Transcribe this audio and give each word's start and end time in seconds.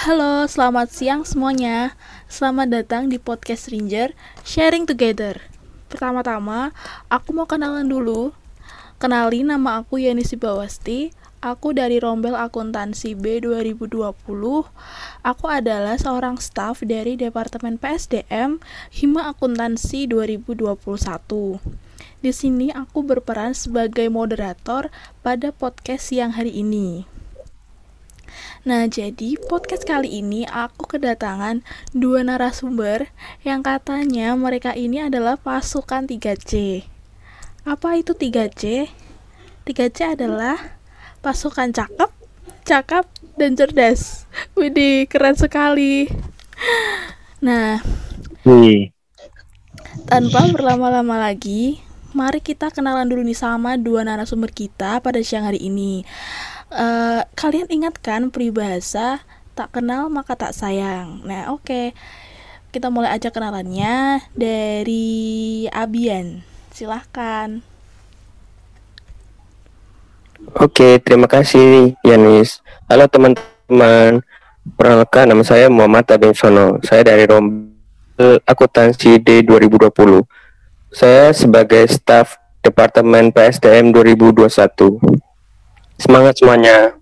Halo, 0.00 0.48
selamat 0.48 0.96
siang 0.96 1.28
semuanya. 1.28 1.92
Selamat 2.24 2.72
datang 2.72 3.12
di 3.12 3.20
podcast 3.20 3.68
Ranger 3.68 4.16
Sharing 4.48 4.88
Together. 4.88 5.44
Pertama-tama, 5.92 6.72
aku 7.12 7.36
mau 7.36 7.44
kenalan 7.44 7.84
dulu. 7.84 8.32
Kenalin 8.96 9.52
nama 9.52 9.84
aku 9.84 10.00
Yani 10.00 10.24
Sibawasti. 10.24 11.12
Aku 11.44 11.76
dari 11.76 12.00
Rombel 12.00 12.32
Akuntansi 12.32 13.12
B 13.12 13.44
2020. 13.44 14.16
Aku 15.20 15.44
adalah 15.52 16.00
seorang 16.00 16.40
staf 16.40 16.80
dari 16.80 17.20
Departemen 17.20 17.76
PSDM 17.76 18.56
Hima 18.88 19.28
Akuntansi 19.28 20.08
2021. 20.08 21.60
Di 22.24 22.32
sini 22.32 22.72
aku 22.72 23.04
berperan 23.04 23.52
sebagai 23.52 24.08
moderator 24.08 24.88
pada 25.20 25.52
podcast 25.52 26.08
siang 26.08 26.32
hari 26.32 26.56
ini. 26.56 27.19
Nah, 28.68 28.86
jadi 28.90 29.40
podcast 29.48 29.88
kali 29.88 30.20
ini 30.20 30.44
aku 30.44 30.86
kedatangan 30.86 31.64
dua 31.96 32.20
narasumber 32.26 33.08
yang 33.46 33.64
katanya 33.64 34.36
mereka 34.36 34.76
ini 34.76 35.04
adalah 35.04 35.40
pasukan 35.40 36.04
3C. 36.04 36.84
Apa 37.64 38.00
itu 38.00 38.16
3C? 38.16 38.88
3C 39.68 40.16
adalah 40.18 40.80
pasukan 41.20 41.70
cakep, 41.70 42.10
cakap, 42.64 43.04
dan 43.36 43.56
cerdas. 43.56 44.28
Widih, 44.58 45.08
keren 45.08 45.36
sekali. 45.36 46.08
Nah, 47.40 47.80
Wih, 48.44 48.92
tanpa 50.08 50.48
berlama-lama 50.52 51.20
lagi, 51.20 51.80
mari 52.16 52.42
kita 52.42 52.72
kenalan 52.72 53.08
dulu 53.08 53.22
nih 53.22 53.38
sama 53.38 53.78
dua 53.78 54.02
narasumber 54.02 54.50
kita 54.50 55.00
pada 55.00 55.20
siang 55.22 55.46
hari 55.46 55.62
ini. 55.62 56.02
Eh, 56.70 57.20
kalian 57.34 57.66
ingat 57.66 57.98
kan 57.98 58.30
peribahasa 58.30 59.26
tak 59.58 59.74
kenal 59.74 60.06
maka 60.06 60.38
tak 60.38 60.54
sayang. 60.54 61.18
Nah, 61.26 61.50
oke. 61.50 61.90
Kita 62.70 62.86
mulai 62.86 63.18
aja 63.18 63.34
kenalannya 63.34 64.22
dari 64.38 65.66
Abian. 65.74 66.46
Silahkan. 66.70 67.58
Oke, 70.54 71.02
terima 71.02 71.26
kasih 71.26 71.98
Yanis. 72.06 72.62
Halo 72.86 73.10
teman-teman, 73.10 74.22
perkenalkan 74.78 75.26
nama 75.26 75.42
saya 75.42 75.66
Muhammad 75.66 76.06
Abin 76.14 76.30
Sono. 76.38 76.78
Saya 76.86 77.02
dari 77.02 77.26
Rombel 77.26 78.38
Akuntansi 78.46 79.18
D 79.18 79.42
2020. 79.42 80.22
Saya 80.94 81.34
sebagai 81.34 81.90
staf 81.90 82.38
Departemen 82.62 83.34
PSDM 83.34 83.90
2021. 83.90 85.29
Semangat 86.00 86.40
semuanya. 86.40 86.96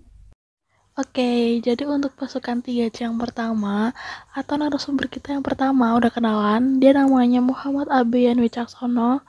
Oke, 0.99 1.63
jadi 1.63 1.87
untuk 1.87 2.19
pasukan 2.19 2.59
3C 2.59 3.07
yang 3.07 3.15
pertama 3.15 3.95
atau 4.35 4.59
narasumber 4.59 5.07
kita 5.07 5.31
yang 5.31 5.39
pertama 5.39 5.95
udah 5.95 6.11
kenalan, 6.11 6.83
dia 6.83 6.91
namanya 6.91 7.39
Muhammad 7.39 7.87
Abian 7.87 8.43
Wicaksono, 8.43 9.23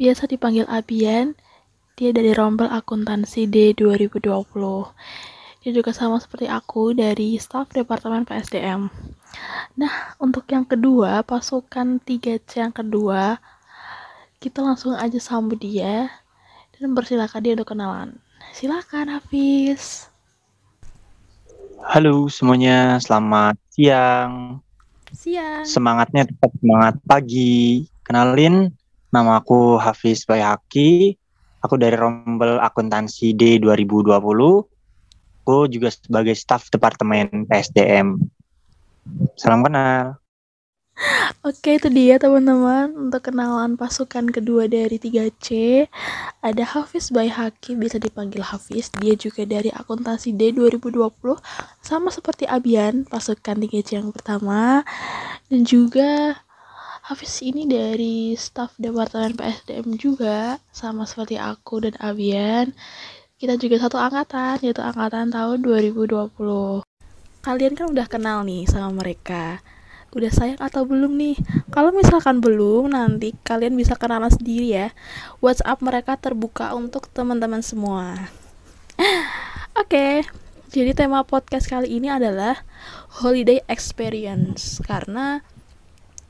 biasa 0.00 0.24
dipanggil 0.24 0.64
Abian. 0.64 1.36
Dia 2.00 2.16
dari 2.16 2.32
Rombel 2.32 2.72
Akuntansi 2.72 3.44
D 3.44 3.76
2020. 3.76 4.24
Dia 5.60 5.70
juga 5.76 5.92
sama 5.92 6.16
seperti 6.16 6.48
aku 6.48 6.96
dari 6.96 7.36
staf 7.36 7.76
Departemen 7.76 8.24
PSDM. 8.24 8.88
Nah, 9.76 10.16
untuk 10.16 10.48
yang 10.48 10.64
kedua, 10.64 11.20
pasukan 11.28 12.00
3C 12.00 12.64
yang 12.64 12.72
kedua, 12.72 13.36
kita 14.40 14.64
langsung 14.64 14.96
aja 14.96 15.20
sambut 15.20 15.60
dia 15.60 16.08
dan 16.80 16.96
persilakan 16.96 17.40
dia 17.44 17.52
untuk 17.52 17.76
kenalan. 17.76 18.16
Silakan 18.48 19.12
Hafiz. 19.12 20.08
Halo 21.80 22.28
semuanya, 22.32 22.96
selamat 23.00 23.60
siang. 23.72 24.60
Siang. 25.12 25.64
Semangatnya 25.68 26.28
tetap 26.28 26.52
semangat 26.60 26.96
pagi. 27.04 27.84
Kenalin, 28.04 28.72
nama 29.12 29.40
aku 29.40 29.76
Hafiz 29.76 30.24
Bayhaki. 30.24 31.16
Aku 31.60 31.76
dari 31.76 31.96
Rombel 31.96 32.56
Akuntansi 32.56 33.36
D 33.36 33.60
2020. 33.60 34.16
Aku 35.44 35.56
juga 35.68 35.88
sebagai 35.92 36.32
staf 36.36 36.68
Departemen 36.72 37.48
PSDM. 37.48 38.16
Salam 39.36 39.64
kenal. 39.64 40.19
Oke, 41.40 41.80
itu 41.80 41.88
dia 41.88 42.20
teman-teman 42.20 42.92
untuk 43.08 43.32
kenalan 43.32 43.72
pasukan 43.72 44.28
kedua 44.28 44.68
dari 44.68 45.00
3C. 45.00 45.48
Ada 46.44 46.76
Hafiz 46.76 47.08
Bayhaki, 47.08 47.72
bisa 47.80 47.96
dipanggil 47.96 48.44
Hafiz. 48.44 48.92
Dia 49.00 49.16
juga 49.16 49.48
dari 49.48 49.72
akuntansi 49.72 50.36
D 50.36 50.52
2020, 50.52 51.40
sama 51.80 52.12
seperti 52.12 52.44
Abian, 52.44 53.08
pasukan 53.08 53.56
3C 53.56 53.96
yang 53.96 54.12
pertama. 54.12 54.84
Dan 55.48 55.64
juga 55.64 56.36
Hafiz 57.08 57.40
ini 57.40 57.64
dari 57.64 58.36
staf 58.36 58.76
Departemen 58.76 59.40
PSDM 59.40 59.96
juga, 59.96 60.60
sama 60.68 61.08
seperti 61.08 61.40
aku 61.40 61.80
dan 61.88 61.96
Abian. 61.96 62.76
Kita 63.40 63.56
juga 63.56 63.80
satu 63.80 63.96
angkatan, 63.96 64.60
yaitu 64.60 64.84
angkatan 64.84 65.32
tahun 65.32 65.64
2020. 65.64 66.84
Kalian 67.40 67.72
kan 67.72 67.86
udah 67.88 68.04
kenal 68.04 68.44
nih 68.44 68.68
sama 68.68 69.00
mereka 69.00 69.64
udah 70.14 70.30
sayang 70.30 70.60
atau 70.60 70.86
belum 70.86 71.14
nih? 71.16 71.36
Kalau 71.70 71.94
misalkan 71.94 72.42
belum 72.42 72.92
nanti 72.94 73.34
kalian 73.46 73.74
bisa 73.74 73.94
kenalan 73.94 74.30
sendiri 74.30 74.70
ya. 74.70 74.86
WhatsApp 75.38 75.82
mereka 75.82 76.18
terbuka 76.18 76.74
untuk 76.74 77.06
teman-teman 77.10 77.62
semua. 77.62 78.30
Oke 79.80 80.26
jadi 80.70 80.94
tema 80.94 81.26
podcast 81.26 81.66
kali 81.66 81.98
ini 81.98 82.06
adalah 82.06 82.62
holiday 83.18 83.58
experience. 83.66 84.78
Karena 84.78 85.42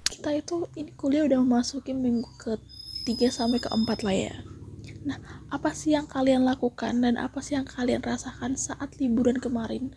kita 0.09 0.33
itu 0.33 0.65
ini 0.81 0.97
kuliah 0.97 1.29
udah 1.29 1.45
memasuki 1.45 1.93
minggu 1.93 2.25
ke 2.41 2.57
3 3.05 3.29
sampai 3.29 3.61
ke 3.61 3.69
4 3.69 3.85
lah 4.01 4.17
ya. 4.17 4.35
Nah, 5.05 5.21
apa 5.53 5.77
sih 5.77 5.93
yang 5.93 6.09
kalian 6.09 6.49
lakukan 6.49 7.05
dan 7.05 7.21
apa 7.21 7.45
sih 7.45 7.53
yang 7.53 7.69
kalian 7.69 8.01
rasakan 8.01 8.57
saat 8.57 8.97
liburan 8.97 9.37
kemarin? 9.37 9.93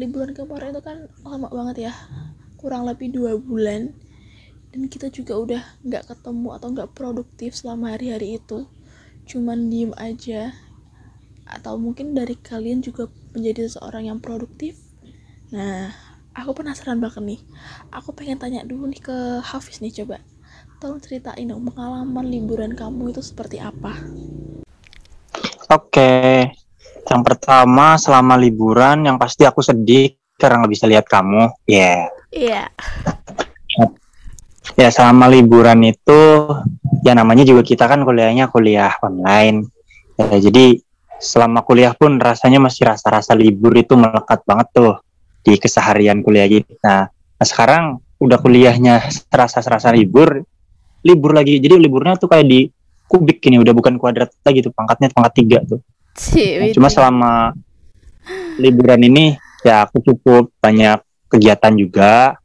Liburan 0.00 0.32
kemarin 0.32 0.72
itu 0.72 0.80
kan 0.80 1.12
lama 1.20 1.52
banget 1.52 1.92
ya, 1.92 1.94
kurang 2.64 2.88
lebih 2.88 3.12
dua 3.12 3.36
bulan 3.36 3.92
dan 4.72 4.88
kita 4.88 5.12
juga 5.12 5.36
udah 5.36 5.62
nggak 5.84 6.08
ketemu 6.08 6.48
atau 6.56 6.72
nggak 6.72 6.96
produktif 6.96 7.52
selama 7.52 7.92
hari-hari 7.92 8.40
itu. 8.40 8.64
Cuman 9.28 9.68
diem 9.68 9.92
aja. 10.00 10.56
Atau 11.44 11.76
mungkin 11.76 12.16
dari 12.16 12.40
kalian 12.40 12.80
juga 12.80 13.12
menjadi 13.36 13.68
seseorang 13.68 14.08
yang 14.08 14.18
produktif. 14.24 14.80
Nah 15.52 15.92
aku 16.32 16.56
penasaran 16.56 17.04
banget 17.04 17.20
nih. 17.20 17.40
Aku 17.92 18.16
pengen 18.16 18.40
tanya 18.40 18.64
dulu 18.64 18.88
nih 18.88 19.04
ke 19.04 19.16
Hafiz 19.44 19.84
nih 19.84 19.92
coba. 20.00 20.24
Tolong 20.80 21.04
ceritain 21.04 21.44
dong 21.44 21.68
pengalaman 21.68 22.26
liburan 22.26 22.72
kamu 22.72 23.12
itu 23.12 23.20
seperti 23.20 23.60
apa? 23.60 23.92
Oke, 25.68 26.50
yang 27.04 27.22
pertama 27.22 28.00
selama 28.00 28.34
liburan 28.40 29.04
yang 29.04 29.20
pasti 29.20 29.44
aku 29.44 29.62
sedih 29.62 30.16
karena 30.34 30.64
nggak 30.64 30.72
bisa 30.74 30.86
lihat 30.90 31.06
kamu. 31.06 31.54
Ya, 31.70 32.10
iya 32.34 32.64
ya 34.74 34.88
selama 34.90 35.30
liburan 35.30 35.86
itu 35.86 36.50
ya 37.06 37.12
namanya 37.14 37.46
juga 37.46 37.62
kita 37.62 37.84
kan 37.86 38.02
kuliahnya 38.02 38.48
kuliah 38.48 38.96
online. 39.04 39.68
Ya, 40.16 40.40
jadi 40.40 40.80
selama 41.20 41.62
kuliah 41.62 41.92
pun 41.94 42.18
rasanya 42.18 42.58
masih 42.58 42.88
rasa-rasa 42.88 43.36
libur 43.36 43.74
itu 43.76 43.94
melekat 43.94 44.42
banget 44.48 44.66
tuh 44.74 44.94
di 45.44 45.60
keseharian 45.60 46.24
kuliah 46.24 46.48
kita. 46.48 47.12
Nah 47.12 47.46
sekarang 47.46 48.00
udah 48.18 48.38
kuliahnya 48.40 49.04
serasa-serasa 49.10 49.92
libur, 49.92 50.42
libur 51.04 51.36
lagi. 51.36 51.60
Jadi 51.60 51.76
liburnya 51.76 52.16
tuh 52.16 52.32
kayak 52.32 52.46
di 52.48 52.66
kubik 53.04 53.44
ini 53.46 53.60
udah 53.60 53.76
bukan 53.76 54.00
kuadrat 54.00 54.32
lagi 54.42 54.64
tuh 54.64 54.72
pangkatnya 54.72 55.12
pangkat 55.12 55.32
tiga 55.36 55.58
tuh. 55.62 55.80
Nah, 56.14 56.70
cuma 56.72 56.88
selama 56.88 57.52
liburan 58.56 59.02
ini 59.02 59.36
ya 59.66 59.84
aku 59.84 60.00
cukup 60.00 60.54
banyak 60.62 61.02
kegiatan 61.34 61.74
juga. 61.74 62.38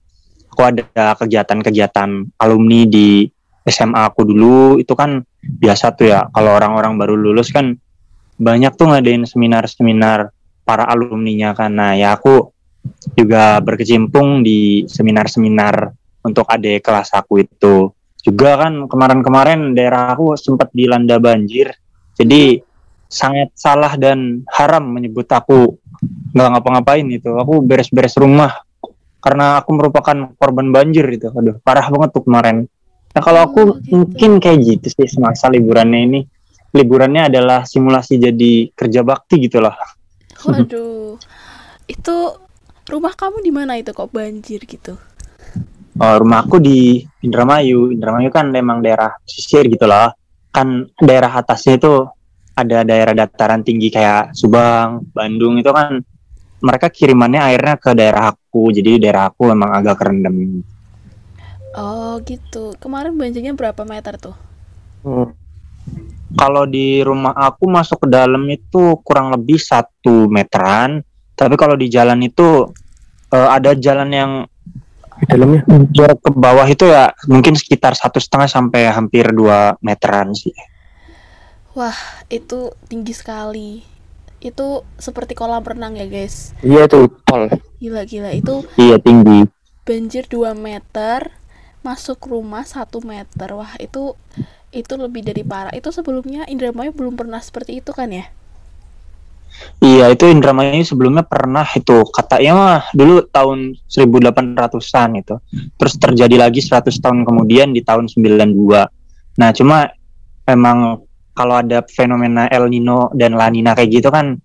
Aku 0.49 0.65
ada 0.65 1.15
kegiatan-kegiatan 1.15 2.35
alumni 2.41 2.83
di 2.89 3.29
SMA 3.69 4.01
aku 4.01 4.25
dulu 4.25 4.81
itu 4.81 4.91
kan 4.97 5.21
biasa 5.39 5.95
tuh 5.95 6.11
ya 6.11 6.25
kalau 6.33 6.57
orang-orang 6.57 6.99
baru 6.99 7.15
lulus 7.15 7.53
kan 7.53 7.77
banyak 8.39 8.73
tuh 8.75 8.91
ngadain 8.91 9.23
seminar-seminar 9.23 10.33
para 10.65 10.89
alumninya 10.89 11.53
kan. 11.53 11.71
Nah 11.75 11.93
ya 11.95 12.17
aku 12.17 12.49
juga 13.13 13.59
berkecimpung 13.61 14.41
di 14.41 14.87
seminar-seminar 14.89 15.91
untuk 16.25 16.47
adik 16.49 16.83
kelas 16.83 17.13
aku 17.15 17.43
itu. 17.43 17.91
Juga 18.19 18.59
kan 18.59 18.87
kemarin-kemarin 18.91 19.71
daerah 19.75 20.11
aku 20.11 20.35
sempat 20.35 20.71
dilanda 20.75 21.19
banjir. 21.19 21.71
Jadi 22.19 22.59
sangat 23.07 23.55
salah 23.55 23.95
dan 23.95 24.43
haram 24.51 24.85
menyebut 24.85 25.25
aku 25.31 25.79
nggak 26.35 26.49
ngapa-ngapain 26.55 27.07
itu. 27.07 27.31
Aku 27.35 27.63
beres-beres 27.63 28.15
rumah 28.19 28.59
karena 29.19 29.59
aku 29.59 29.71
merupakan 29.75 30.17
korban 30.35 30.67
banjir 30.71 31.05
itu. 31.11 31.27
Aduh, 31.31 31.59
parah 31.63 31.87
banget 31.91 32.09
tuh 32.15 32.23
kemarin. 32.23 32.67
Nah, 33.09 33.21
kalau 33.23 33.41
aku 33.43 33.59
Oh, 33.59 33.75
gitu. 33.79 33.91
mungkin 33.95 34.31
kayak 34.39 34.59
gitu 34.63 34.87
sih 34.91 35.07
semasa 35.11 35.51
liburannya 35.51 35.99
ini. 36.07 36.19
Liburannya 36.69 37.33
adalah 37.33 37.65
simulasi 37.65 38.21
jadi 38.21 38.69
kerja 38.71 39.01
bakti 39.01 39.49
gitu 39.49 39.59
loh. 39.59 39.73
Waduh, 40.45 41.17
itu 41.89 42.15
rumah 42.87 43.13
kamu 43.13 43.41
di 43.43 43.51
mana 43.51 43.77
itu 43.77 43.93
kok 43.93 44.09
banjir 44.09 44.65
gitu 44.65 44.97
Oh, 45.99 46.15
rumahku 46.15 46.63
di 46.63 47.03
Indramayu. 47.27 47.91
Indramayu 47.91 48.31
kan 48.31 48.47
memang 48.47 48.79
daerah 48.79 49.19
pesisir 49.19 49.67
gitu 49.67 49.83
loh. 49.83 50.15
Kan 50.47 50.87
daerah 50.95 51.27
atasnya 51.27 51.75
itu 51.75 52.07
ada 52.55 52.87
daerah 52.87 53.11
dataran 53.11 53.67
tinggi 53.67 53.91
kayak 53.91 54.31
Subang, 54.31 55.11
Bandung 55.11 55.59
itu 55.59 55.67
kan 55.75 55.99
mereka 56.59 56.87
kirimannya 56.91 57.41
airnya 57.41 57.75
ke 57.79 57.91
daerah 57.95 58.31
aku. 58.33 58.71
Jadi 58.75 58.99
daerah 59.01 59.29
aku 59.31 59.51
memang 59.51 59.69
agak 59.73 59.95
kerendam. 59.99 60.63
oh 61.77 62.17
gitu 62.25 62.73
kemarin 62.81 63.13
banjirnya 63.17 63.53
berapa 63.53 63.81
meter 63.85 64.17
tuh 64.17 64.35
Hmm. 64.99 65.31
Kalau 66.35 66.67
di 66.69 67.01
rumah 67.01 67.33
aku 67.33 67.65
masuk 67.71 68.05
ke 68.05 68.07
dalam 68.11 68.43
itu 68.51 68.99
kurang 69.01 69.31
lebih 69.33 69.57
satu 69.57 70.29
meteran. 70.29 71.01
Tapi 71.33 71.55
kalau 71.57 71.73
di 71.79 71.87
jalan 71.89 72.19
itu 72.21 72.67
eh, 73.31 73.49
ada 73.49 73.71
jalan 73.73 74.09
yang 74.11 74.31
Di 75.19 75.25
dalamnya. 75.27 75.61
jarak 75.91 76.19
ke 76.23 76.29
bawah 76.35 76.67
itu 76.67 76.85
ya 76.87 77.11
mungkin 77.27 77.55
sekitar 77.55 77.91
satu 77.95 78.19
setengah 78.23 78.47
sampai 78.47 78.87
hampir 78.91 79.25
dua 79.35 79.75
meteran 79.83 80.31
sih. 80.35 80.53
itu 82.29 82.59
tinggi 82.91 83.13
sekali 83.15 83.79
itu 84.39 84.67
seperti 84.95 85.35
kolam 85.35 85.61
renang 85.61 85.95
ya 85.95 86.07
guys 86.07 86.55
Iya 86.59 86.87
tuh 86.87 87.11
pol. 87.23 87.47
gila 87.77 88.03
gila 88.03 88.31
itu 88.31 88.63
Iya 88.75 88.97
tinggi. 88.97 89.47
banjir 89.83 90.25
2 90.25 90.53
meter 90.53 91.33
masuk 91.81 92.27
rumah 92.27 92.61
1 92.61 92.85
meter 93.01 93.49
wah 93.51 93.73
itu 93.79 94.13
itu 94.69 94.93
lebih 94.95 95.25
dari 95.25 95.41
parah 95.41 95.73
itu 95.73 95.89
sebelumnya 95.89 96.45
Indramayu 96.45 96.93
belum 96.93 97.17
pernah 97.17 97.41
seperti 97.41 97.81
itu 97.81 97.89
kan 97.89 98.11
ya 98.11 98.29
Iya 99.81 100.13
itu 100.13 100.29
Indramayu 100.29 100.85
sebelumnya 100.85 101.25
pernah 101.25 101.65
itu 101.65 102.05
katanya 102.13 102.51
mah 102.53 102.81
dulu 102.93 103.25
tahun 103.27 103.75
1800-an 103.89 105.09
itu. 105.19 105.35
Terus 105.75 105.93
terjadi 105.97 106.35
lagi 106.37 106.61
100 106.61 106.85
tahun 106.95 107.25
kemudian 107.25 107.73
di 107.73 107.81
tahun 107.81 108.07
92. 108.07 108.87
Nah, 109.35 109.49
cuma 109.51 109.89
emang 110.45 111.01
kalau 111.31 111.59
ada 111.59 111.81
fenomena 111.87 112.47
El 112.47 112.67
Nino 112.67 113.09
dan 113.13 113.35
La 113.35 113.47
Nina 113.47 113.71
kayak 113.73 113.89
gitu 113.89 114.09
kan 114.09 114.35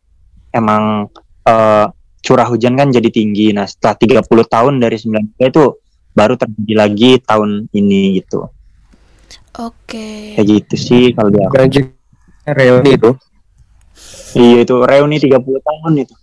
emang 0.50 1.10
eh, 1.44 1.86
curah 2.24 2.48
hujan 2.48 2.72
kan 2.74 2.88
jadi 2.88 3.10
tinggi. 3.12 3.52
Nah, 3.52 3.68
setelah 3.68 4.22
30 4.22 4.24
tahun 4.48 4.74
dari 4.80 4.96
92 4.96 5.50
itu 5.50 5.64
baru 6.14 6.34
terjadi 6.38 6.74
lagi 6.78 7.10
tahun 7.20 7.66
ini 7.74 8.22
gitu. 8.22 8.46
oke 9.54 10.08
Kayak 10.38 10.46
gitu 10.46 10.74
sih 10.78 11.04
kalau 11.12 11.30
dia. 11.30 11.46
Reuni 12.46 12.90
itu. 12.94 13.10
Iya 14.34 14.66
itu 14.66 14.74
reuni 14.82 15.16
30 15.18 15.36
tahun 15.42 15.92
itu. 16.02 16.14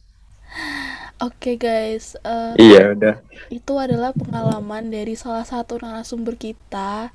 oke 1.22 1.52
guys 1.56 2.18
eh, 2.20 2.54
Iya 2.58 2.98
udah. 2.98 3.16
itu 3.54 3.74
adalah 3.78 4.10
pengalaman 4.12 4.90
dari 4.90 5.14
salah 5.14 5.46
satu 5.46 5.78
narasumber 5.78 6.34
kita 6.36 7.14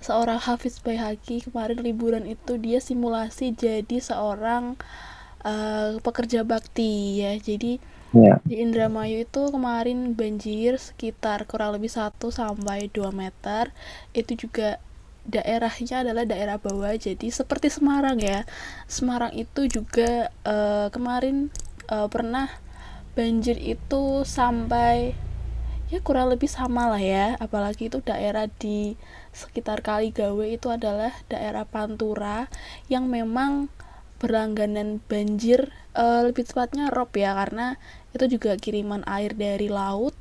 seorang 0.00 0.40
Hafiz 0.40 0.80
Baihaqi 0.80 1.44
kemarin 1.44 1.80
liburan 1.84 2.24
itu 2.24 2.56
dia 2.56 2.80
simulasi 2.80 3.52
jadi 3.52 3.96
seorang 4.00 4.80
eh, 5.44 6.00
pekerja 6.00 6.44
bakti 6.44 7.20
ya. 7.24 7.36
Jadi 7.36 8.00
Iya. 8.10 8.42
di 8.42 8.58
Indramayu 8.58 9.22
itu 9.22 9.54
kemarin 9.54 10.18
banjir 10.18 10.82
sekitar 10.82 11.46
kurang 11.46 11.78
lebih 11.78 11.94
1 11.94 12.34
sampai 12.34 12.90
2 12.90 13.14
meter. 13.14 13.70
Itu 14.10 14.34
juga 14.34 14.82
daerahnya 15.30 16.02
adalah 16.02 16.26
daerah 16.26 16.58
bawah 16.58 16.90
jadi 16.98 17.30
seperti 17.30 17.70
Semarang 17.70 18.18
ya. 18.18 18.42
Semarang 18.90 19.30
itu 19.38 19.70
juga 19.70 20.26
eh, 20.42 20.88
kemarin 20.90 21.54
eh, 21.86 22.08
pernah 22.10 22.50
banjir 23.14 23.58
itu 23.62 24.26
sampai 24.26 25.14
ya 25.90 25.98
kurang 26.02 26.34
lebih 26.34 26.50
sama 26.50 26.90
lah 26.90 27.02
ya. 27.02 27.38
Apalagi 27.38 27.94
itu 27.94 28.02
daerah 28.02 28.50
di 28.50 28.98
sekitar 29.30 29.80
Kaligawe 29.80 30.46
itu 30.46 30.68
adalah 30.70 31.14
daerah 31.30 31.62
Pantura 31.66 32.50
yang 32.90 33.06
memang 33.06 33.70
berlangganan 34.20 35.00
banjir 35.08 35.72
eh, 35.96 36.20
lebih 36.28 36.44
tepatnya 36.44 36.92
rob 36.92 37.08
ya 37.16 37.32
karena 37.32 37.80
itu 38.12 38.36
juga 38.36 38.58
kiriman 38.60 39.00
air 39.08 39.32
dari 39.32 39.72
laut. 39.72 40.12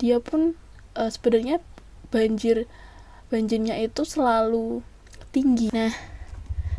Dia 0.00 0.22
pun 0.22 0.56
eh, 0.96 1.10
sebenarnya 1.12 1.60
banjir 2.08 2.64
banjirnya 3.28 3.76
itu 3.76 4.08
selalu 4.08 4.80
tinggi. 5.28 5.68
Nah 5.74 5.92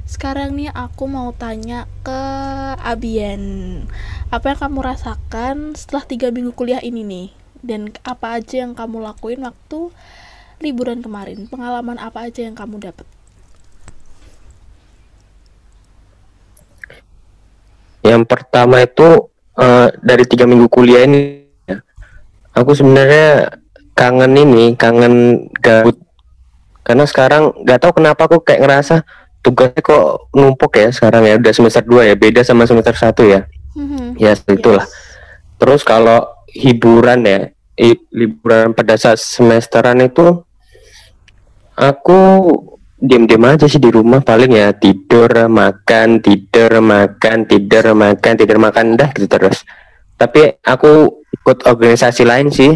sekarang 0.10 0.58
nih 0.58 0.74
aku 0.74 1.06
mau 1.06 1.30
tanya 1.38 1.86
ke 2.02 2.22
Abian. 2.82 3.44
Apa 4.34 4.58
yang 4.58 4.60
kamu 4.66 4.80
rasakan 4.82 5.78
setelah 5.78 6.04
tiga 6.10 6.34
minggu 6.34 6.58
kuliah 6.58 6.82
ini 6.82 7.06
nih? 7.06 7.28
Dan 7.62 7.94
apa 8.02 8.42
aja 8.42 8.66
yang 8.66 8.74
kamu 8.74 9.06
lakuin 9.06 9.46
waktu 9.46 9.94
liburan 10.60 11.00
kemarin 11.00 11.48
pengalaman 11.48 11.98
apa 12.00 12.28
aja 12.28 12.44
yang 12.44 12.56
kamu 12.56 12.80
dapat 12.80 13.08
Yang 18.00 18.24
pertama 18.26 18.82
itu 18.84 19.28
eh, 19.60 19.88
dari 20.00 20.24
tiga 20.24 20.48
minggu 20.48 20.72
kuliah 20.72 21.04
ini, 21.04 21.44
aku 22.56 22.72
sebenarnya 22.72 23.60
kangen 23.94 24.34
ini, 24.40 24.74
kangen 24.80 25.46
gabut. 25.60 26.00
Karena 26.82 27.06
sekarang 27.06 27.54
nggak 27.62 27.80
tahu 27.84 28.02
kenapa 28.02 28.26
aku 28.26 28.42
kayak 28.42 28.66
ngerasa 28.66 29.04
tugasnya 29.46 29.82
kok 29.84 30.32
numpuk 30.34 30.74
ya 30.76 30.90
sekarang 30.90 31.24
ya 31.28 31.38
udah 31.38 31.54
semester 31.54 31.84
2 31.86 32.10
ya 32.12 32.16
beda 32.16 32.42
sama 32.42 32.66
semester 32.66 32.96
1 32.96 33.14
ya. 33.30 33.42
Hmm, 33.78 34.18
Ya 34.18 34.34
itulah. 34.34 34.88
Terus 35.60 35.84
kalau 35.86 36.26
hiburan 36.50 37.20
ya, 37.28 37.52
liburan 38.10 38.74
pada 38.74 38.98
saat 38.98 39.22
semesteran 39.22 40.02
itu 40.02 40.42
aku 41.80 42.52
diam-diam 43.00 43.48
aja 43.48 43.64
sih 43.64 43.80
di 43.80 43.88
rumah 43.88 44.20
paling 44.20 44.52
ya 44.52 44.76
tidur, 44.76 45.32
makan, 45.48 46.20
tidur, 46.20 46.84
makan, 46.84 47.48
tidur, 47.48 47.96
makan, 47.96 48.34
tidur, 48.36 48.58
makan 48.60 49.00
dah 49.00 49.10
gitu 49.16 49.32
terus. 49.32 49.64
Tapi 50.20 50.60
aku 50.60 51.24
ikut 51.32 51.64
organisasi 51.64 52.28
lain 52.28 52.52
sih 52.52 52.76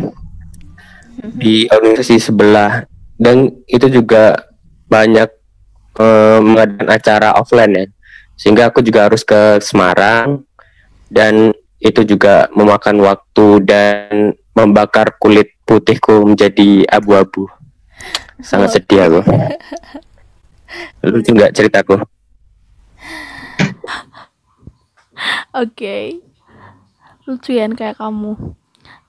di 1.35 1.67
organisasi 1.67 2.31
sebelah. 2.31 2.87
Dan 3.19 3.51
itu 3.67 3.91
juga 3.91 4.47
banyak 4.87 5.29
eh, 5.99 6.39
mengadakan 6.39 6.87
acara 6.87 7.29
offline 7.35 7.73
ya. 7.75 7.85
Sehingga 8.39 8.71
aku 8.71 8.79
juga 8.81 9.11
harus 9.11 9.27
ke 9.27 9.59
Semarang 9.59 10.41
dan 11.11 11.53
itu 11.83 12.01
juga 12.07 12.47
memakan 12.55 13.03
waktu 13.03 13.47
dan 13.67 14.33
membakar 14.55 15.19
kulit 15.19 15.51
putihku 15.67 16.23
menjadi 16.23 16.87
abu-abu 16.87 17.51
sangat 18.41 18.79
sedih 18.79 19.01
aku 19.05 19.19
lucu 21.13 21.29
nggak 21.35 21.53
ceritaku 21.53 21.99
Oke. 25.53 26.17
Lucu 27.29 27.53
ya 27.53 27.69
kayak 27.69 28.01
kamu. 28.01 28.33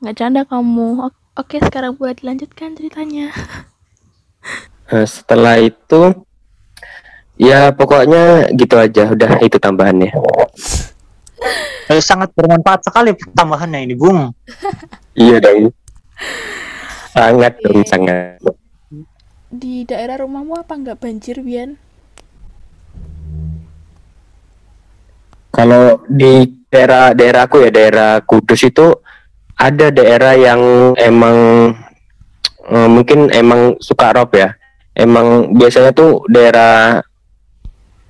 Nggak 0.04 0.14
canda 0.20 0.42
kamu. 0.44 1.08
O- 1.08 1.22
Oke, 1.34 1.58
sekarang 1.58 1.96
boleh 1.98 2.14
dilanjutkan 2.14 2.76
ceritanya. 2.78 3.32
Nah, 4.86 5.06
setelah 5.16 5.58
itu 5.58 6.22
ya 7.34 7.74
pokoknya 7.74 8.52
gitu 8.54 8.78
aja 8.78 9.10
udah 9.10 9.42
itu 9.42 9.58
tambahannya 9.58 10.14
Eh, 11.90 11.98
sangat 11.98 12.30
bermanfaat 12.38 12.86
sekali 12.86 13.10
tambahannya 13.34 13.90
ini, 13.90 13.94
Bung. 13.98 14.30
iya 15.18 15.42
dong 15.42 15.74
sangat 17.10 17.58
dong 17.62 17.82
sangat 17.82 18.38
Di 19.54 19.86
daerah 19.86 20.18
rumahmu 20.18 20.58
apa 20.58 20.74
nggak 20.74 20.98
banjir, 20.98 21.38
Bian? 21.38 21.78
Kalau 25.54 26.02
di 26.10 26.50
daerah 26.66 27.14
daerahku 27.14 27.62
ya 27.62 27.70
daerah 27.70 28.18
Kudus 28.26 28.66
itu 28.66 28.90
ada 29.54 29.94
daerah 29.94 30.34
yang 30.34 30.58
emang 30.98 31.38
eh, 32.66 32.88
mungkin 32.90 33.30
emang 33.30 33.78
suka 33.78 34.10
rob 34.10 34.34
ya. 34.34 34.58
Emang 34.98 35.54
biasanya 35.54 35.94
tuh 35.94 36.26
daerah 36.26 36.98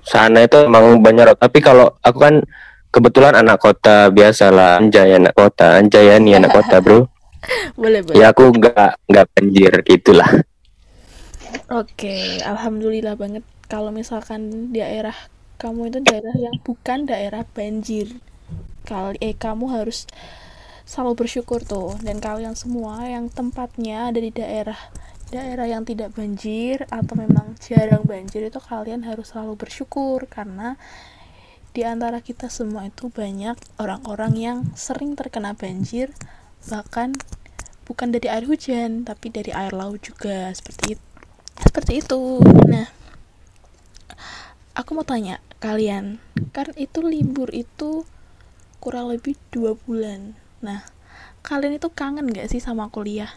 sana 0.00 0.48
itu 0.48 0.64
emang 0.64 1.04
banyak 1.04 1.28
rob. 1.28 1.36
Tapi 1.36 1.60
kalau 1.60 1.92
aku 2.00 2.18
kan 2.24 2.40
kebetulan 2.88 3.36
anak 3.36 3.60
kota 3.60 4.08
biasalah 4.08 4.80
anjay 4.80 5.12
anak 5.12 5.36
kota 5.36 5.76
anjayani 5.76 6.40
anak 6.40 6.56
kota 6.56 6.80
bro. 6.80 7.04
Boleh, 7.76 8.00
boleh. 8.00 8.16
Ya 8.16 8.32
aku 8.32 8.48
nggak 8.48 9.04
nggak 9.04 9.26
banjir 9.36 9.72
gitulah. 9.84 10.24
Oke, 11.72 12.44
alhamdulillah 12.44 13.16
banget 13.16 13.44
kalau 13.72 13.88
misalkan 13.88 14.68
daerah 14.76 15.16
kamu 15.56 15.88
itu 15.88 15.98
daerah 16.04 16.34
yang 16.36 16.56
bukan 16.60 17.08
daerah 17.08 17.42
banjir. 17.56 18.20
Kali 18.88 19.16
eh 19.24 19.32
kamu 19.36 19.66
harus 19.76 20.04
selalu 20.84 21.12
bersyukur 21.24 21.60
tuh 21.64 21.96
dan 22.06 22.20
kalian 22.20 22.54
semua 22.62 22.94
yang 23.08 23.26
tempatnya 23.32 24.12
ada 24.12 24.20
di 24.20 24.30
daerah 24.40 24.76
daerah 25.32 25.66
yang 25.74 25.82
tidak 25.88 26.12
banjir 26.18 26.84
atau 26.92 27.14
memang 27.16 27.56
jarang 27.64 28.04
banjir 28.04 28.42
itu 28.50 28.60
kalian 28.60 29.02
harus 29.08 29.32
selalu 29.32 29.54
bersyukur 29.62 30.28
karena 30.28 30.76
di 31.76 31.82
antara 31.82 32.20
kita 32.22 32.46
semua 32.52 32.86
itu 32.92 33.10
banyak 33.10 33.56
orang-orang 33.82 34.32
yang 34.38 34.58
sering 34.76 35.16
terkena 35.18 35.52
banjir 35.56 36.12
bahkan 36.70 37.10
bukan 37.88 38.08
dari 38.14 38.28
air 38.34 38.44
hujan 38.50 39.04
tapi 39.08 39.26
dari 39.32 39.50
air 39.52 39.72
laut 39.74 40.00
juga 40.04 40.52
seperti 40.54 40.84
itu 40.96 41.13
seperti 41.58 42.00
itu. 42.02 42.42
Nah 42.70 42.88
aku 44.74 44.90
mau 44.94 45.06
tanya 45.06 45.38
kalian 45.62 46.18
kan 46.50 46.70
itu 46.74 47.02
libur 47.02 47.50
itu 47.54 48.06
kurang 48.78 49.10
lebih 49.10 49.34
dua 49.50 49.74
bulan. 49.74 50.34
Nah 50.62 50.86
kalian 51.44 51.76
itu 51.76 51.90
kangen 51.90 52.30
gak 52.30 52.48
sih 52.48 52.62
sama 52.62 52.88
kuliah? 52.88 53.28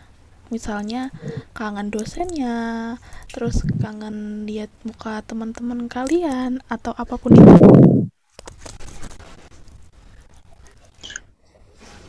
Misalnya 0.48 1.12
kangen 1.52 1.92
dosennya 1.92 2.96
terus 3.36 3.68
kangen 3.84 4.48
lihat 4.48 4.72
muka 4.88 5.20
teman-teman 5.28 5.92
kalian 5.92 6.64
atau 6.72 6.96
apa 6.96 7.20
pun 7.20 7.36
itu? 7.36 7.56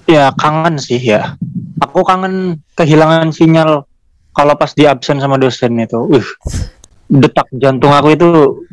Ya 0.07 0.31
kangen 0.39 0.79
sih 0.79 1.03
ya. 1.03 1.35
Aku 1.83 2.07
kangen 2.07 2.63
kehilangan 2.79 3.35
sinyal 3.35 3.88
kalau 4.39 4.55
pas 4.61 4.73
di 4.79 4.85
absen 4.93 5.19
sama 5.23 5.37
dosen 5.43 5.73
itu. 5.87 5.99
Uh, 6.17 6.29
detak 7.23 7.49
jantung 7.63 7.93
aku 7.99 8.09
itu 8.17 8.29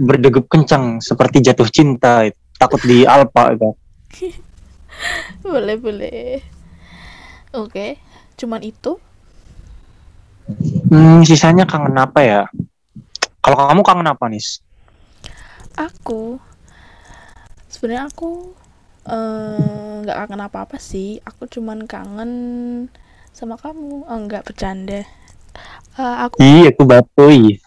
berdegup 0.07 0.45
kencang 0.53 0.99
seperti 1.07 1.37
jatuh 1.47 1.69
cinta. 1.77 2.13
Takut 2.61 2.81
di 2.89 2.97
alpa 3.15 3.43
itu. 3.55 3.69
boleh 5.43 5.75
boleh 5.77 6.41
oke 7.55 7.87
cuman 8.37 8.61
itu 8.65 8.91
Hmm, 10.91 11.21
sisanya 11.29 11.65
kangen 11.71 11.97
apa 12.05 12.19
ya? 12.31 12.41
Kalau 13.43 13.55
kamu 13.59 13.81
kangen 13.87 14.07
apa 14.13 14.25
nis? 14.33 14.47
aku 15.75 16.39
sebenarnya 17.73 18.03
aku 18.11 18.29
eh, 19.09 19.93
nggak 20.03 20.17
kangen 20.25 20.41
apa-apa 20.47 20.77
sih 20.89 21.19
aku 21.29 21.43
cuman 21.53 21.79
kangen 21.93 22.31
sama 23.35 23.55
kamu 23.59 24.07
oh, 24.07 24.19
nggak 24.25 24.45
bercanda 24.47 25.03
Eh, 25.95 26.15
aku 26.27 26.35
Iya, 26.43 26.69
aku 26.75 26.83
batui. 26.83 27.59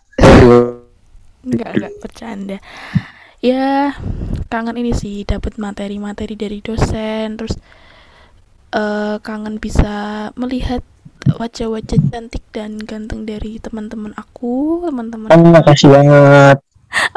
nggak 1.49 1.71
nggak 1.80 1.92
bercanda 2.02 2.59
ya 3.40 3.95
kangen 4.52 4.76
ini 4.83 4.92
sih 4.92 5.23
dapat 5.25 5.57
materi-materi 5.57 6.35
dari 6.35 6.59
dosen 6.61 7.38
terus 7.38 7.57
eh, 8.75 9.16
kangen 9.23 9.57
bisa 9.62 10.28
melihat 10.37 10.83
wajah-wajah 11.28 11.99
cantik 12.11 12.45
dan 12.52 12.80
ganteng 12.80 13.25
dari 13.28 13.61
teman-teman 13.61 14.12
aku 14.16 14.83
teman-teman 14.87 15.28
Oh, 15.30 15.40
makasih 15.45 15.88
banget. 15.92 16.59